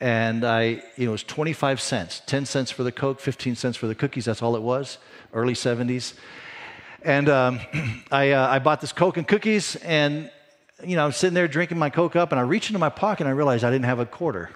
[0.00, 3.76] and I, you know, it was 25 cents, 10 cents for the Coke, 15 cents
[3.76, 4.24] for the cookies.
[4.24, 4.98] That's all it was,
[5.34, 6.14] early 70s.
[7.02, 7.60] And um,
[8.10, 10.30] I, uh, I bought this Coke and cookies, and,
[10.84, 13.22] you know, I'm sitting there drinking my Coke up, and I reach into my pocket,
[13.22, 14.50] and I realize I didn't have a quarter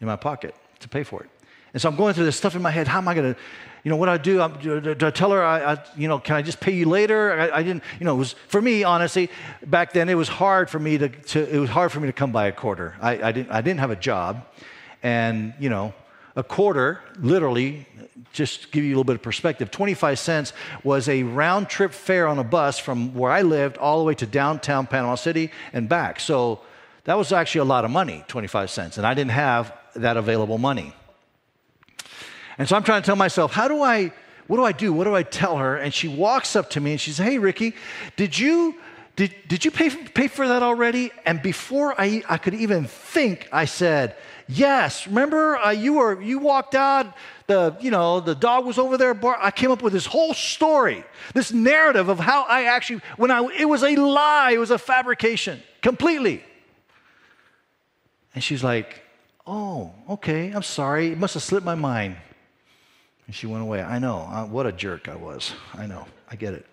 [0.00, 1.30] in my pocket to pay for it.
[1.72, 2.86] And so I'm going through this stuff in my head.
[2.86, 3.40] How am I going to,
[3.84, 4.40] you know, what I do?
[4.40, 7.38] I'm, do, I tell her, I, I, you know, can I just pay you later?
[7.38, 9.30] I, I, didn't, you know, it was, for me, honestly,
[9.66, 12.12] back then it was hard for me to, to it was hard for me to
[12.12, 12.96] come by a quarter.
[13.00, 14.46] I, I, didn't, I didn't have a job.
[15.02, 15.92] And, you know,
[16.34, 17.86] a quarter, literally,
[18.32, 21.92] just to give you a little bit of perspective, 25 cents was a round trip
[21.92, 25.50] fare on a bus from where I lived all the way to downtown Panama City
[25.74, 26.20] and back.
[26.20, 26.62] So
[27.04, 28.96] that was actually a lot of money, 25 cents.
[28.96, 30.94] And I didn't have that available money.
[32.58, 34.12] And so I'm trying to tell myself, how do I,
[34.46, 34.92] what do I do?
[34.92, 35.76] What do I tell her?
[35.76, 37.74] And she walks up to me and she says, Hey, Ricky,
[38.16, 38.76] did you,
[39.16, 41.10] did, did you pay, pay for that already?
[41.24, 44.16] And before I, I could even think, I said,
[44.48, 45.06] Yes.
[45.06, 47.14] Remember, uh, you were you walked out.
[47.46, 49.14] The you know the dog was over there.
[49.14, 53.30] Bar- I came up with this whole story, this narrative of how I actually when
[53.30, 54.52] I it was a lie.
[54.52, 56.42] It was a fabrication completely.
[58.34, 59.02] And she's like,
[59.46, 60.50] "Oh, okay.
[60.50, 61.12] I'm sorry.
[61.12, 62.16] It must have slipped my mind."
[63.26, 63.82] And she went away.
[63.82, 64.18] I know.
[64.18, 65.52] Uh, what a jerk I was.
[65.72, 66.06] I know.
[66.30, 66.66] I get it.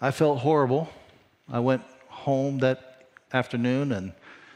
[0.00, 0.88] I felt horrible.
[1.50, 4.12] I went home that afternoon and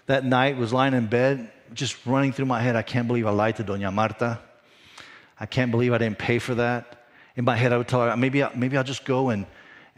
[0.07, 2.77] that night was lying in bed, just running through my head.
[2.77, 4.41] I can't believe I lied to Doña Marta.
[5.39, 7.07] I can't believe I didn't pay for that.
[7.37, 9.47] In my head, I would tell her, maybe, maybe I'll just go and,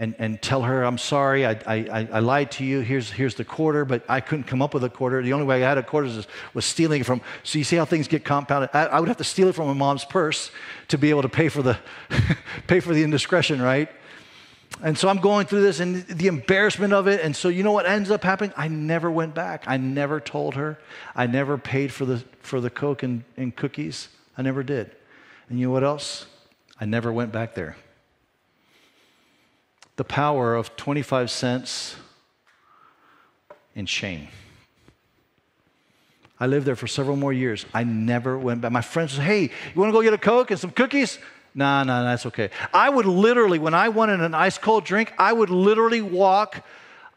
[0.00, 2.80] and, and tell her, I'm sorry, I, I, I lied to you.
[2.80, 5.20] Here's, here's the quarter, but I couldn't come up with a quarter.
[5.22, 7.20] The only way I had a quarter was, was stealing it from.
[7.42, 8.70] So you see how things get compounded?
[8.72, 10.52] I, I would have to steal it from my mom's purse
[10.88, 11.78] to be able to pay for the,
[12.68, 13.88] pay for the indiscretion, right?
[14.82, 17.20] And so I'm going through this and the embarrassment of it.
[17.20, 18.52] And so you know what ends up happening?
[18.56, 19.64] I never went back.
[19.66, 20.78] I never told her.
[21.16, 24.08] I never paid for the, for the Coke and, and cookies.
[24.36, 24.94] I never did.
[25.48, 26.26] And you know what else?
[26.80, 27.76] I never went back there
[29.98, 31.96] the power of 25 cents
[33.74, 34.28] in shame.
[36.38, 37.66] I lived there for several more years.
[37.74, 38.70] I never went back.
[38.70, 41.18] My friends said, Hey, you want to go get a Coke and some cookies?
[41.52, 42.50] No, no, that's okay.
[42.72, 46.64] I would literally, when I wanted an ice cold drink, I would literally walk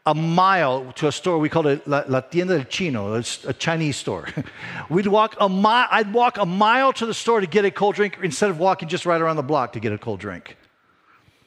[0.04, 1.38] a mile to a store.
[1.38, 4.26] We called it La, La Tienda del Chino, it's a Chinese store.
[4.90, 7.94] We'd walk a mile, I'd walk a mile to the store to get a cold
[7.94, 10.56] drink instead of walking just right around the block to get a cold drink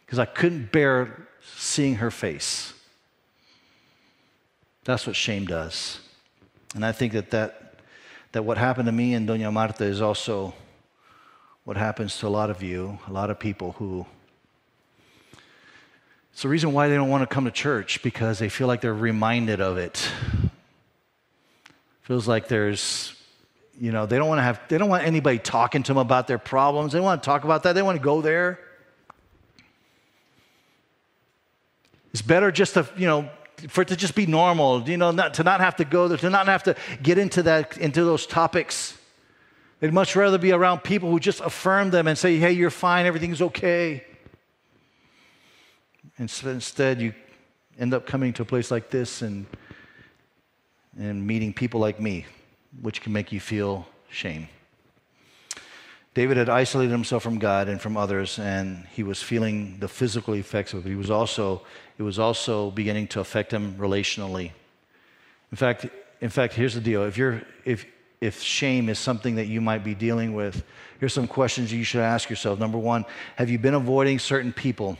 [0.05, 1.24] because I couldn't bear
[1.55, 2.73] seeing her face.
[4.83, 5.99] That's what shame does.
[6.75, 7.79] And I think that, that,
[8.33, 10.53] that what happened to me and Doña Marta is also
[11.63, 14.05] what happens to a lot of you, a lot of people who.
[16.31, 18.81] It's the reason why they don't want to come to church because they feel like
[18.81, 20.09] they're reminded of it.
[22.01, 23.15] Feels like there's,
[23.79, 26.27] you know, they don't want to have, they don't want anybody talking to them about
[26.27, 26.91] their problems.
[26.91, 27.73] They want to talk about that.
[27.73, 28.59] They want to go there.
[32.15, 33.29] It's better just to, you know,
[33.67, 36.17] for it to just be normal, you know, not, to not have to go there,
[36.19, 36.73] to not have to
[37.03, 38.97] get into that, into those topics.
[39.81, 43.05] They'd much rather be around people who just affirm them and say, hey, you're fine,
[43.05, 44.05] everything's okay.
[46.17, 47.13] And so instead, you
[47.77, 49.45] end up coming to a place like this and,
[50.97, 52.25] and meeting people like me,
[52.81, 54.47] which can make you feel shame.
[56.15, 60.33] David had isolated himself from God and from others, and he was feeling the physical
[60.33, 60.89] effects of it.
[60.89, 61.61] He was also,
[61.97, 64.51] it was also beginning to affect him relationally.
[65.51, 65.87] In fact,
[66.21, 67.03] in fact, here's the deal.
[67.03, 67.85] If you're if
[68.21, 70.63] if shame is something that you might be dealing with,
[70.99, 72.59] here's some questions you should ask yourself.
[72.59, 73.03] Number one,
[73.35, 74.97] have you been avoiding certain people?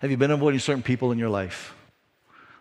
[0.00, 1.72] Have you been avoiding certain people in your life?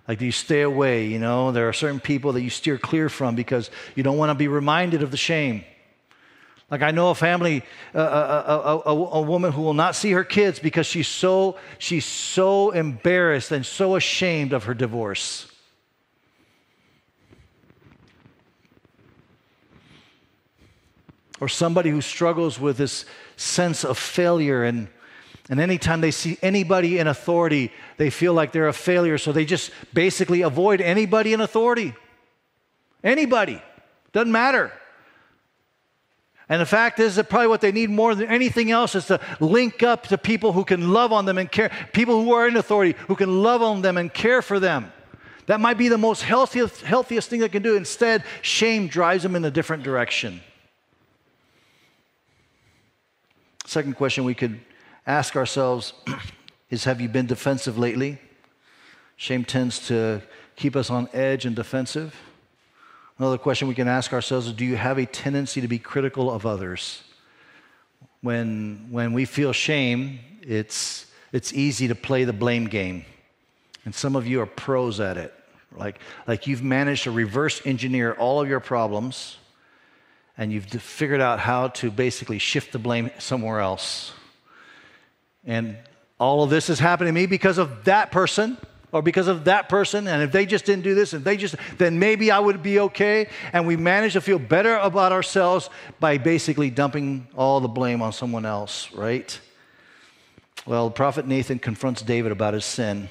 [0.07, 1.07] Like, do you stay away?
[1.07, 4.29] You know, there are certain people that you steer clear from because you don't want
[4.29, 5.63] to be reminded of the shame.
[6.71, 7.63] Like I know a family,
[7.95, 11.57] uh, a, a, a, a, woman who will not see her kids because she's so
[11.79, 15.51] she's so embarrassed and so ashamed of her divorce.
[21.39, 23.05] Or somebody who struggles with this
[23.35, 24.89] sense of failure and
[25.49, 29.45] and anytime they see anybody in authority, they feel like they're a failure, so they
[29.45, 31.95] just basically avoid anybody in authority.
[33.03, 33.59] Anybody.
[34.11, 34.71] Doesn't matter.
[36.49, 39.19] And the fact is that probably what they need more than anything else is to
[39.39, 42.57] link up to people who can love on them and care, people who are in
[42.57, 44.91] authority, who can love on them and care for them.
[45.45, 47.75] That might be the most healthiest, healthiest thing they can do.
[47.75, 50.41] Instead, shame drives them in a different direction.
[53.65, 54.59] Second question we could
[55.05, 55.93] ask ourselves
[56.71, 58.19] is Have you been defensive lately?
[59.17, 60.23] Shame tends to
[60.55, 62.15] keep us on edge and defensive.
[63.19, 66.31] Another question we can ask ourselves is Do you have a tendency to be critical
[66.31, 67.03] of others?
[68.21, 73.05] When, when we feel shame, it's, it's easy to play the blame game.
[73.85, 75.33] And some of you are pros at it.
[75.75, 79.37] Like, like you've managed to reverse engineer all of your problems
[80.37, 84.13] and you've figured out how to basically shift the blame somewhere else.
[85.45, 85.77] And
[86.19, 88.57] all of this is happening to me because of that person
[88.91, 91.55] or because of that person, and if they just didn't do this, and they just,
[91.77, 93.29] then maybe I would be okay.
[93.53, 98.13] And we manage to feel better about ourselves by basically dumping all the blame on
[98.13, 99.39] someone else, right?
[100.65, 103.09] Well, the prophet Nathan confronts David about his sin.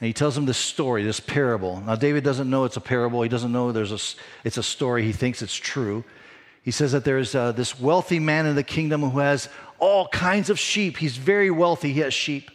[0.00, 1.80] And he tells him this story, this parable.
[1.80, 3.20] Now, David doesn't know it's a parable.
[3.20, 5.04] He doesn't know there's a, it's a story.
[5.04, 6.04] He thinks it's true.
[6.62, 10.50] He says that there's uh, this wealthy man in the kingdom who has all kinds
[10.50, 10.96] of sheep.
[10.96, 11.92] He's very wealthy.
[11.92, 12.50] He has sheep.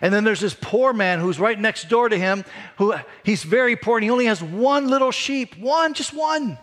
[0.00, 2.44] And then there's this poor man who's right next door to him,
[2.76, 6.58] who he's very poor and he only has one little sheep, one, just one.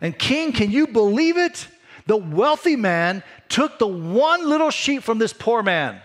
[0.00, 1.66] And king, can you believe it?
[2.06, 6.00] The wealthy man took the one little sheep from this poor man,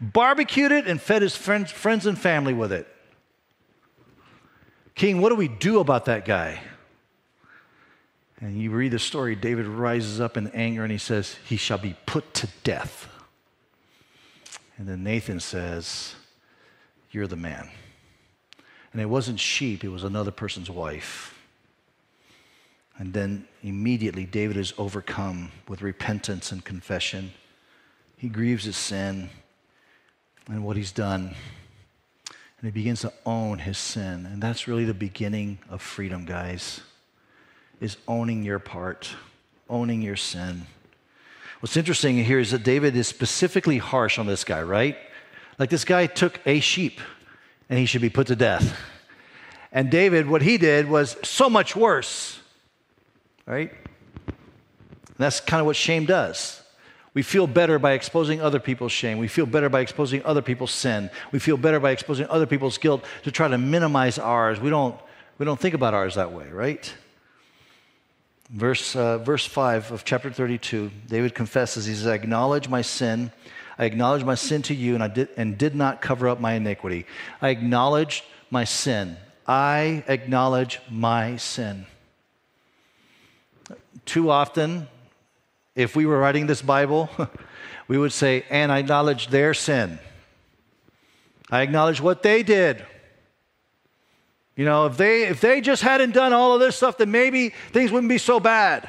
[0.00, 2.88] barbecued it, and fed his friends, friends and family with it.
[4.94, 6.60] King, what do we do about that guy?
[8.40, 11.78] And you read the story, David rises up in anger and he says, He shall
[11.78, 13.08] be put to death.
[14.76, 16.14] And then Nathan says,
[17.10, 17.70] You're the man.
[18.92, 21.34] And it wasn't sheep, it was another person's wife.
[22.98, 27.32] And then immediately David is overcome with repentance and confession.
[28.16, 29.28] He grieves his sin
[30.48, 31.34] and what he's done.
[32.58, 34.24] And he begins to own his sin.
[34.24, 36.80] And that's really the beginning of freedom, guys,
[37.80, 39.10] is owning your part,
[39.68, 40.66] owning your sin.
[41.60, 44.96] What's interesting here is that David is specifically harsh on this guy, right?
[45.58, 47.00] Like this guy took a sheep
[47.68, 48.76] and he should be put to death.
[49.72, 52.38] And David, what he did was so much worse,
[53.46, 53.72] right?
[54.26, 56.62] And that's kind of what shame does.
[57.14, 59.16] We feel better by exposing other people's shame.
[59.16, 61.10] We feel better by exposing other people's sin.
[61.32, 64.60] We feel better by exposing other people's guilt to try to minimize ours.
[64.60, 64.94] We don't,
[65.38, 66.92] we don't think about ours that way, right?
[68.50, 73.32] Verse, uh, verse 5 of chapter 32, David confesses, he says, I acknowledge my sin.
[73.78, 76.52] I acknowledge my sin to you, and I did, and did not cover up my
[76.52, 77.06] iniquity.
[77.42, 79.16] I acknowledge my sin.
[79.46, 81.86] I acknowledge my sin.
[84.04, 84.86] Too often,
[85.74, 87.10] if we were writing this Bible,
[87.88, 89.98] we would say, and I acknowledge their sin.
[91.50, 92.84] I acknowledge what they did.
[94.56, 97.50] You know, if they if they just hadn't done all of this stuff, then maybe
[97.72, 98.88] things wouldn't be so bad.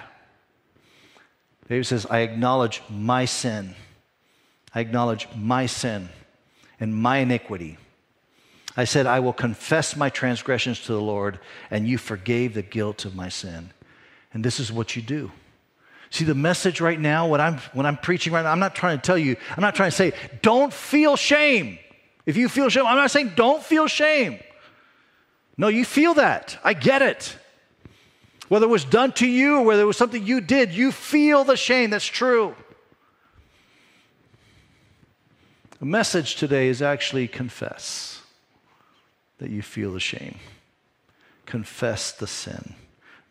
[1.67, 3.75] David says, I acknowledge my sin.
[4.73, 6.09] I acknowledge my sin
[6.79, 7.77] and my iniquity.
[8.77, 11.39] I said, I will confess my transgressions to the Lord,
[11.71, 13.71] and you forgave the guilt of my sin.
[14.33, 15.31] And this is what you do.
[16.09, 18.97] See, the message right now, what I'm, when I'm preaching right now, I'm not trying
[18.97, 21.79] to tell you, I'm not trying to say, don't feel shame.
[22.25, 24.39] If you feel shame, I'm not saying don't feel shame.
[25.57, 26.59] No, you feel that.
[26.63, 27.37] I get it.
[28.47, 31.43] Whether it was done to you or whether it was something you did, you feel
[31.43, 31.89] the shame.
[31.89, 32.55] That's true.
[35.79, 38.21] The message today is actually confess
[39.39, 40.37] that you feel the shame.
[41.45, 42.73] Confess the sin.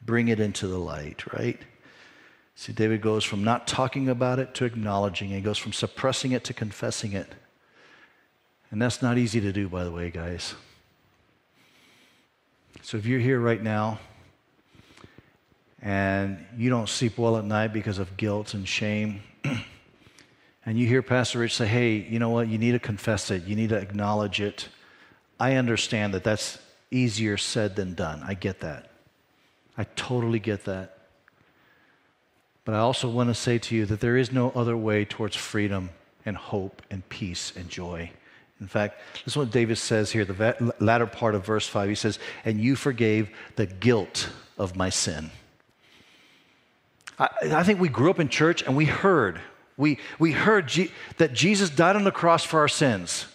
[0.04, 1.58] Bring it into the light, right?
[2.54, 5.36] See, David goes from not talking about it to acknowledging it.
[5.36, 7.34] He goes from suppressing it to confessing it.
[8.70, 10.54] And that's not easy to do, by the way, guys.
[12.82, 13.98] So if you're here right now
[15.80, 19.22] and you don't sleep well at night because of guilt and shame,
[20.66, 22.48] and you hear Pastor Rich say, hey, you know what?
[22.48, 24.68] You need to confess it, you need to acknowledge it.
[25.38, 26.58] I understand that that's
[26.90, 28.22] easier said than done.
[28.26, 28.90] I get that.
[29.76, 30.98] I totally get that.
[32.64, 35.36] But I also want to say to you that there is no other way towards
[35.36, 35.90] freedom
[36.24, 38.10] and hope and peace and joy.
[38.60, 41.88] In fact, this is what David says here, the latter part of verse 5.
[41.88, 45.30] He says, And you forgave the guilt of my sin.
[47.18, 49.40] I, I think we grew up in church and we heard,
[49.76, 53.26] we, we heard G- that Jesus died on the cross for our sins.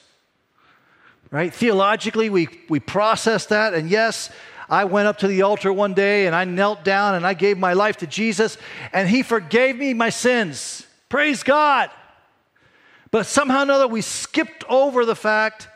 [1.29, 1.53] Right?
[1.53, 4.31] Theologically, we, we processed that, and yes,
[4.69, 7.57] I went up to the altar one day and I knelt down and I gave
[7.57, 8.57] my life to Jesus,
[8.91, 10.85] and He forgave me my sins.
[11.09, 11.89] Praise God.
[13.11, 15.67] But somehow or another, we skipped over the fact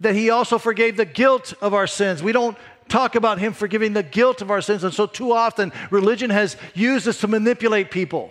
[0.00, 2.22] that He also forgave the guilt of our sins.
[2.22, 2.56] We don't
[2.88, 4.84] talk about Him forgiving the guilt of our sins.
[4.84, 8.30] And so, too often, religion has used this to manipulate people.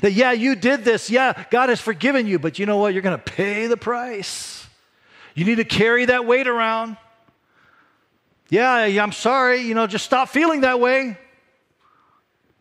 [0.00, 1.10] That, yeah, you did this.
[1.10, 2.94] Yeah, God has forgiven you, but you know what?
[2.94, 4.66] You're going to pay the price.
[5.34, 6.96] You need to carry that weight around.
[8.48, 9.62] Yeah, I'm sorry.
[9.62, 11.18] You know, just stop feeling that way.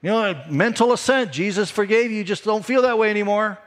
[0.01, 1.31] You know, mental assent.
[1.31, 2.23] Jesus forgave you.
[2.23, 3.59] Just don't feel that way anymore.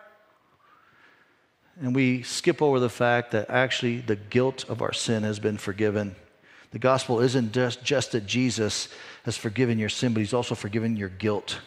[1.81, 5.59] And we skip over the fact that actually the guilt of our sin has been
[5.59, 6.15] forgiven.
[6.71, 8.89] The gospel isn't just, just that Jesus
[9.25, 11.61] has forgiven your sin, but he's also forgiven your guilt.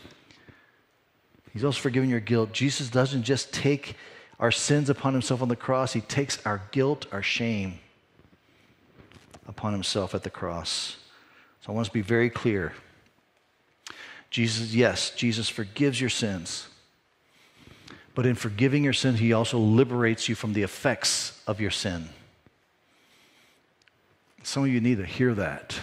[1.53, 2.51] He's also forgiven your guilt.
[2.53, 3.95] Jesus doesn't just take
[4.39, 7.79] our sins upon himself on the cross, he takes our guilt, our shame
[9.47, 10.97] upon himself at the cross.
[11.61, 12.73] So I want us to be very clear.
[14.29, 16.67] Jesus, yes, Jesus forgives your sins.
[18.17, 22.09] But in forgiving your sins, he also liberates you from the effects of your sin.
[24.41, 25.79] Some of you need to hear that.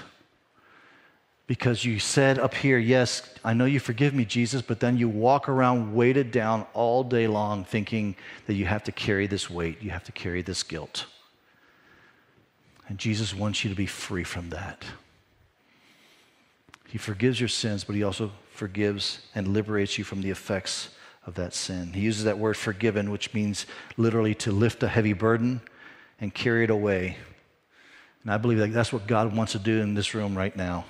[1.46, 5.08] Because you said up here, Yes, I know you forgive me, Jesus, but then you
[5.08, 8.16] walk around weighted down all day long thinking
[8.48, 11.06] that you have to carry this weight, you have to carry this guilt.
[12.88, 14.84] And Jesus wants you to be free from that.
[16.88, 20.88] He forgives your sins, but He also forgives and liberates you from the effects
[21.26, 21.92] of that sin.
[21.92, 23.66] He uses that word forgiven, which means
[23.96, 25.60] literally to lift a heavy burden
[26.20, 27.16] and carry it away
[28.24, 30.86] and I believe that that's what God wants to do in this room right now.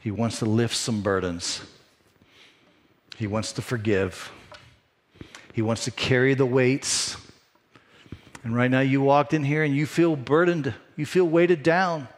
[0.00, 1.60] He wants to lift some burdens.
[3.18, 4.32] He wants to forgive.
[5.52, 7.18] He wants to carry the weights.
[8.42, 12.08] And right now, you walked in here and you feel burdened, you feel weighted down.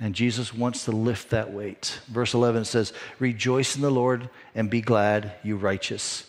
[0.00, 2.00] And Jesus wants to lift that weight.
[2.08, 6.26] Verse 11 says, Rejoice in the Lord and be glad, you righteous.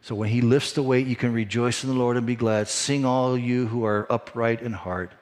[0.00, 2.68] So when he lifts the weight, you can rejoice in the Lord and be glad.
[2.68, 5.12] Sing, all you who are upright in heart.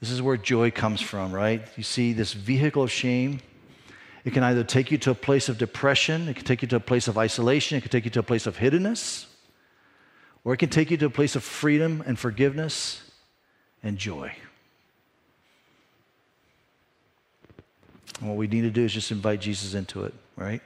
[0.00, 1.62] This is where joy comes from, right?
[1.76, 3.40] You see, this vehicle of shame,
[4.24, 6.76] it can either take you to a place of depression, it can take you to
[6.76, 9.26] a place of isolation, it can take you to a place of hiddenness,
[10.44, 13.02] or it can take you to a place of freedom and forgiveness
[13.82, 14.32] and joy.
[18.20, 20.62] And what we need to do is just invite Jesus into it, right?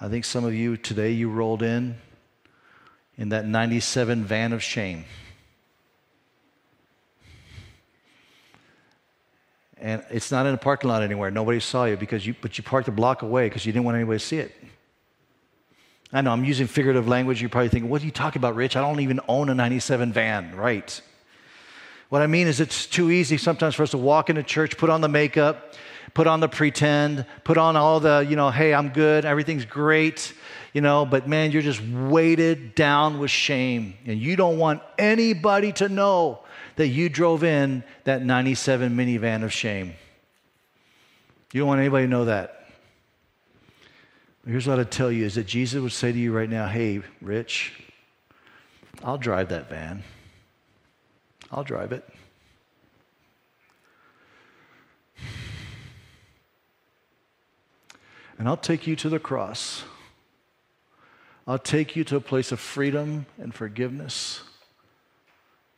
[0.00, 1.96] I think some of you today, you rolled in
[3.18, 5.04] in that 97 van of shame.
[9.82, 11.30] and it's not in a parking lot anywhere.
[11.30, 13.96] Nobody saw you because you, but you parked a block away because you didn't want
[13.96, 14.54] anybody to see it.
[16.12, 17.40] I know I'm using figurative language.
[17.40, 18.76] You're probably thinking, what are you talking about, Rich?
[18.76, 21.00] I don't even own a 97 van, right?
[22.10, 24.88] What I mean is, it's too easy sometimes for us to walk into church, put
[24.88, 25.74] on the makeup,
[26.14, 30.32] put on the pretend, put on all the, you know, hey, I'm good, everything's great,
[30.72, 33.94] you know, but man, you're just weighted down with shame.
[34.06, 36.40] And you don't want anybody to know
[36.76, 39.94] that you drove in that 97 minivan of shame.
[41.52, 42.66] You don't want anybody to know that.
[44.46, 47.02] Here's what I'd tell you is that Jesus would say to you right now, hey,
[47.20, 47.84] Rich,
[49.04, 50.02] I'll drive that van.
[51.50, 52.08] I'll drive it.
[58.42, 59.84] And I'll take you to the cross.
[61.46, 64.42] I'll take you to a place of freedom and forgiveness.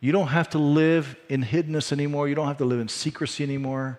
[0.01, 2.27] You don't have to live in hiddenness anymore.
[2.27, 3.99] You don't have to live in secrecy anymore.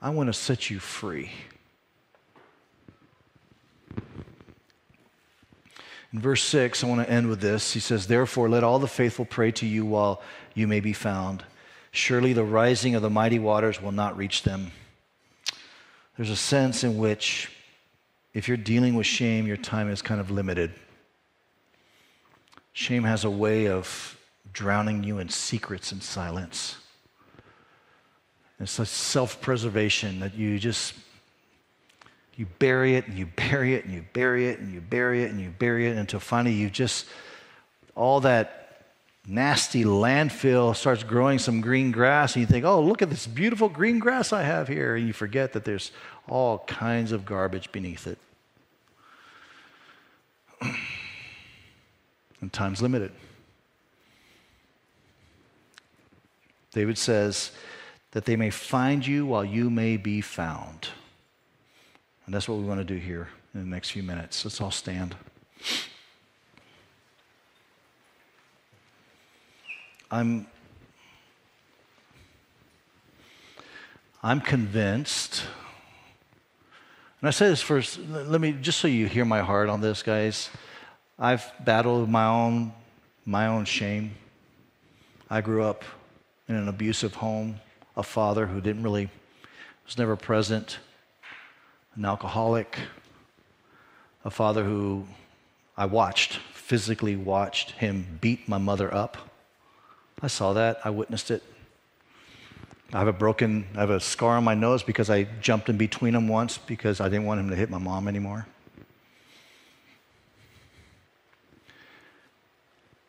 [0.00, 1.32] I want to set you free.
[6.12, 7.72] In verse 6, I want to end with this.
[7.72, 10.22] He says, Therefore, let all the faithful pray to you while
[10.54, 11.42] you may be found.
[11.90, 14.70] Surely the rising of the mighty waters will not reach them.
[16.16, 17.50] There's a sense in which,
[18.32, 20.72] if you're dealing with shame, your time is kind of limited.
[22.72, 24.18] Shame has a way of
[24.52, 26.76] drowning you in secrets and silence.
[28.60, 30.94] It's a self preservation that you just
[32.36, 35.30] you bury it and you bury it and you bury it and you bury it
[35.30, 37.06] and you bury it until finally you just
[37.94, 38.63] all that
[39.26, 43.68] nasty landfill starts growing some green grass, and you think, oh, look at this beautiful
[43.68, 44.96] green grass I have here.
[44.96, 45.92] And you forget that there's
[46.28, 48.18] all kinds of garbage beneath it.
[52.40, 53.12] and time's limited.
[56.72, 57.52] David says,
[58.14, 60.88] that they may find you while you may be found.
[62.24, 64.44] And that's what we want to do here in the next few minutes.
[64.44, 65.16] Let's all stand.
[70.10, 70.46] I'm
[74.22, 75.44] I'm convinced
[77.24, 80.02] and I say this first, let me just so you hear my heart on this,
[80.02, 80.50] guys.
[81.18, 82.74] I've battled my own
[83.24, 84.14] my own shame.
[85.30, 85.84] I grew up
[86.50, 87.60] in an abusive home,
[87.96, 89.08] a father who didn't really
[89.86, 90.80] was never present,
[91.96, 92.78] an alcoholic,
[94.22, 95.06] a father who
[95.78, 99.16] I watched, physically watched him beat my mother up.
[100.24, 101.42] I saw that, I witnessed it.
[102.94, 105.76] I have a broken, I have a scar on my nose because I jumped in
[105.76, 108.46] between them once because I didn't want him to hit my mom anymore.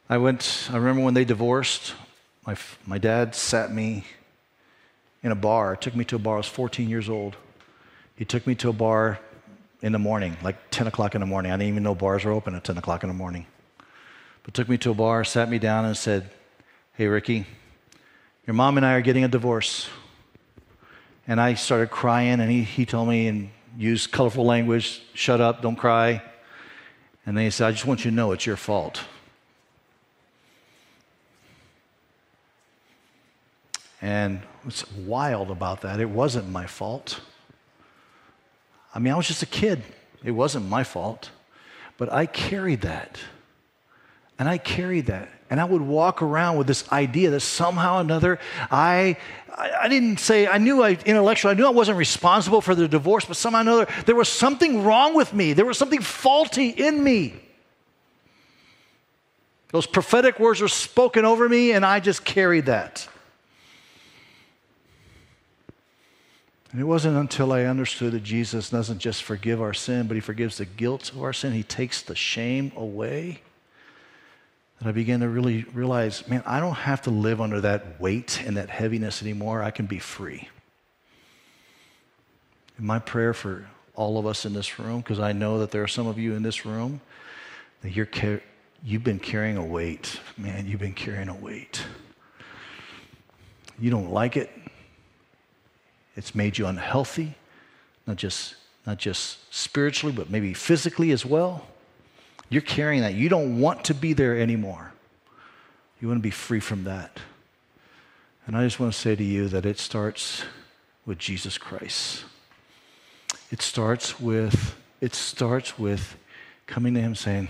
[0.09, 1.93] I went, I remember when they divorced,
[2.45, 4.03] my, my dad sat me
[5.24, 7.38] in a bar, took me to a bar, I was 14 years old.
[8.18, 9.20] He took me to a bar
[9.82, 11.53] in the morning, like 10 o'clock in the morning.
[11.53, 13.45] I didn't even know bars were open at 10 o'clock in the morning.
[14.43, 16.30] But took me to a bar, sat me down, and said,
[16.98, 17.46] Hey, Ricky,
[18.48, 19.89] your mom and I are getting a divorce.
[21.28, 25.62] And I started crying, and he, he told me and used colorful language shut up,
[25.62, 26.22] don't cry.
[27.26, 29.02] And then he said, I just want you to know it's your fault.
[34.02, 37.20] And what's wild about that, it wasn't my fault.
[38.93, 39.84] I mean, I was just a kid.
[40.24, 41.30] It wasn't my fault.
[41.98, 43.20] But I carried that.
[44.38, 45.30] And I carried that.
[45.50, 48.40] And I would walk around with this idea that somehow or another
[48.72, 49.18] I,
[49.58, 53.26] I, didn't say, I knew I, intellectually, I knew I wasn't responsible for the divorce,
[53.26, 55.54] but somehow or another, there was something wrong with me.
[55.54, 57.36] There was something faulty in me.
[59.72, 63.08] Those prophetic words were spoken over me, and I just carried that.
[66.72, 70.22] And it wasn't until I understood that Jesus doesn't just forgive our sin, but He
[70.22, 71.54] forgives the guilt of our sin.
[71.54, 73.42] He takes the shame away
[74.80, 78.41] that I began to really realize man, I don't have to live under that weight
[78.45, 79.63] and that heaviness anymore.
[79.63, 80.49] I can be free.
[82.78, 85.82] And my prayer for all of us in this room, because I know that there
[85.84, 87.01] are some of you in this room
[87.82, 88.41] that you're car-
[88.84, 90.19] you've been carrying a weight.
[90.38, 91.82] Man, you've been carrying a weight.
[93.80, 94.49] You don't like it.
[96.15, 97.36] It's made you unhealthy,
[98.07, 98.55] not just,
[98.86, 101.65] not just spiritually, but maybe physically as well.
[102.50, 103.16] You're carrying that.
[103.16, 104.93] You don't want to be there anymore.
[106.00, 107.20] You want to be free from that.
[108.46, 110.43] And I just want to say to you that it starts
[111.06, 112.26] with Jesus Christ.
[113.52, 116.16] It starts with it starts with
[116.68, 117.50] coming to him saying,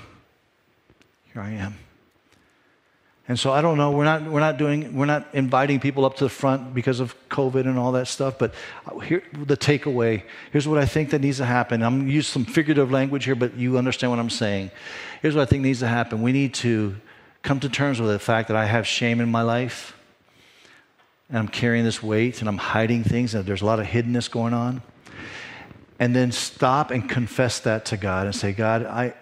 [1.31, 1.84] "Here I am."
[3.27, 6.15] And so I don't know, we're not, we're not doing, we're not inviting people up
[6.17, 8.53] to the front because of COVID and all that stuff, but
[9.03, 10.21] here, the takeaway,
[10.51, 11.81] here's what I think that needs to happen.
[11.81, 14.69] I'm to use some figurative language here, but you understand what I'm saying.
[15.23, 16.21] Here's what I think needs to happen.
[16.21, 16.95] We need to
[17.41, 19.97] come to terms with the fact that I have shame in my life,
[21.29, 24.29] and I'm carrying this weight, and I'm hiding things, and there's a lot of hiddenness
[24.29, 24.83] going on.
[25.97, 29.15] And then stop and confess that to God and say, God, I,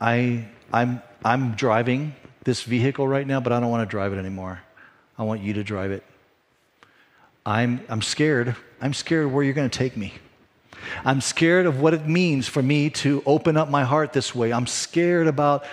[0.00, 2.14] I, I'm, I'm driving
[2.48, 4.58] this vehicle right now, but I don't want to drive it anymore.
[5.18, 6.02] I want you to drive it.
[7.44, 8.56] I'm, I'm scared.
[8.80, 10.14] I'm scared of where you're going to take me.
[11.04, 14.50] I'm scared of what it means for me to open up my heart this way.
[14.50, 15.66] I'm scared about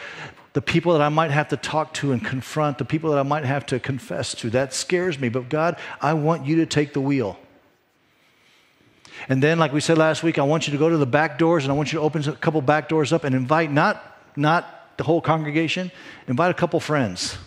[0.51, 3.23] the people that I might have to talk to and confront, the people that I
[3.23, 4.49] might have to confess to.
[4.49, 5.29] That scares me.
[5.29, 7.39] But God, I want you to take the wheel.
[9.29, 11.39] And then, like we said last week, I want you to go to the back
[11.39, 14.19] doors and I want you to open a couple back doors up and invite not,
[14.35, 15.91] not the whole congregation,
[16.27, 17.37] invite a couple friends.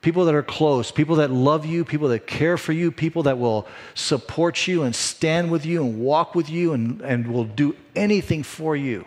[0.00, 3.38] People that are close, people that love you, people that care for you, people that
[3.38, 7.74] will support you and stand with you and walk with you and, and will do
[7.94, 9.04] anything for you.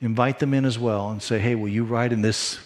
[0.00, 2.58] Invite them in as well and say, hey, will you ride in this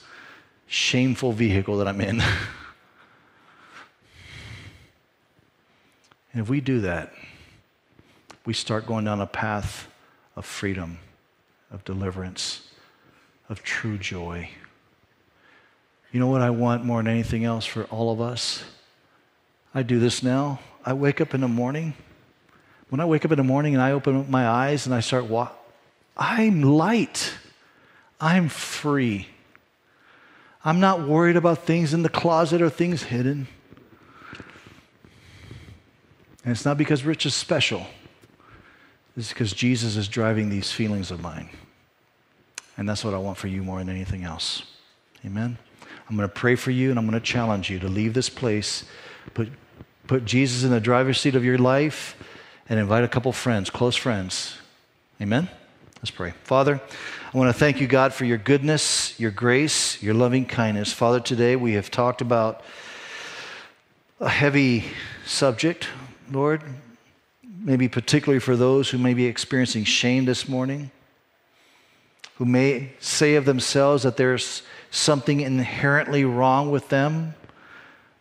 [0.66, 2.20] shameful vehicle that I'm in?
[6.32, 7.12] and if we do that,
[8.44, 9.86] we start going down a path
[10.34, 10.98] of freedom,
[11.70, 12.69] of deliverance
[13.50, 14.48] of true joy.
[16.12, 18.64] You know what I want more than anything else for all of us?
[19.74, 20.60] I do this now.
[20.86, 21.94] I wake up in the morning.
[22.88, 25.00] When I wake up in the morning and I open up my eyes and I
[25.00, 25.56] start walking,
[26.16, 27.34] I'm light.
[28.20, 29.28] I'm free.
[30.64, 33.48] I'm not worried about things in the closet or things hidden.
[36.44, 37.86] And it's not because Rich is special,
[39.16, 41.50] it's because Jesus is driving these feelings of mine.
[42.76, 44.62] And that's what I want for you more than anything else.
[45.24, 45.58] Amen.
[46.08, 48.28] I'm going to pray for you and I'm going to challenge you to leave this
[48.28, 48.84] place,
[49.34, 49.48] put,
[50.06, 52.16] put Jesus in the driver's seat of your life,
[52.68, 54.56] and invite a couple friends, close friends.
[55.20, 55.48] Amen?
[55.98, 56.32] Let's pray.
[56.44, 56.80] Father,
[57.32, 60.92] I want to thank you, God, for your goodness, your grace, your loving kindness.
[60.92, 62.62] Father, today we have talked about
[64.18, 64.84] a heavy
[65.26, 65.88] subject,
[66.30, 66.62] Lord,
[67.44, 70.90] maybe particularly for those who may be experiencing shame this morning,
[72.40, 77.34] who may say of themselves that there's something inherently wrong with them,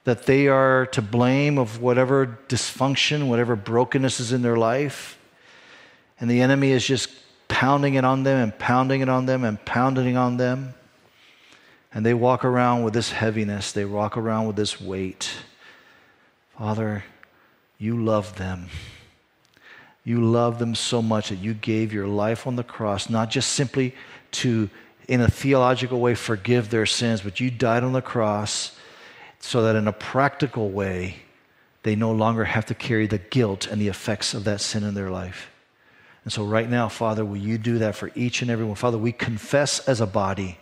[0.03, 5.17] that they are to blame of whatever dysfunction, whatever brokenness is in their life.
[6.19, 7.09] And the enemy is just
[7.47, 10.73] pounding it on them and pounding it on them and pounding it on them.
[11.93, 15.31] And they walk around with this heaviness, they walk around with this weight.
[16.57, 17.05] Father,
[17.77, 18.67] you love them.
[20.03, 23.51] You love them so much that you gave your life on the cross, not just
[23.51, 23.93] simply
[24.31, 24.69] to
[25.07, 28.77] in a theological way forgive their sins, but you died on the cross
[29.39, 31.15] so that in a practical way,
[31.83, 34.93] they no longer have to carry the guilt and the effects of that sin in
[34.93, 35.49] their life.
[36.23, 38.75] And so, right now, Father, will you do that for each and every one?
[38.75, 40.59] Father, we confess as a body.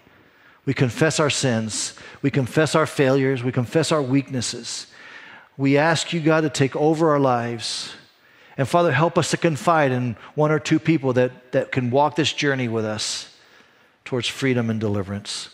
[0.65, 1.93] We confess our sins.
[2.21, 3.43] We confess our failures.
[3.43, 4.87] We confess our weaknesses.
[5.57, 7.93] We ask you, God, to take over our lives.
[8.57, 12.15] And Father, help us to confide in one or two people that, that can walk
[12.15, 13.35] this journey with us
[14.03, 15.49] towards freedom and deliverance.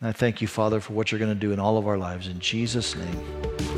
[0.00, 1.98] And I thank you, Father, for what you're going to do in all of our
[1.98, 2.26] lives.
[2.26, 3.71] In Jesus' name.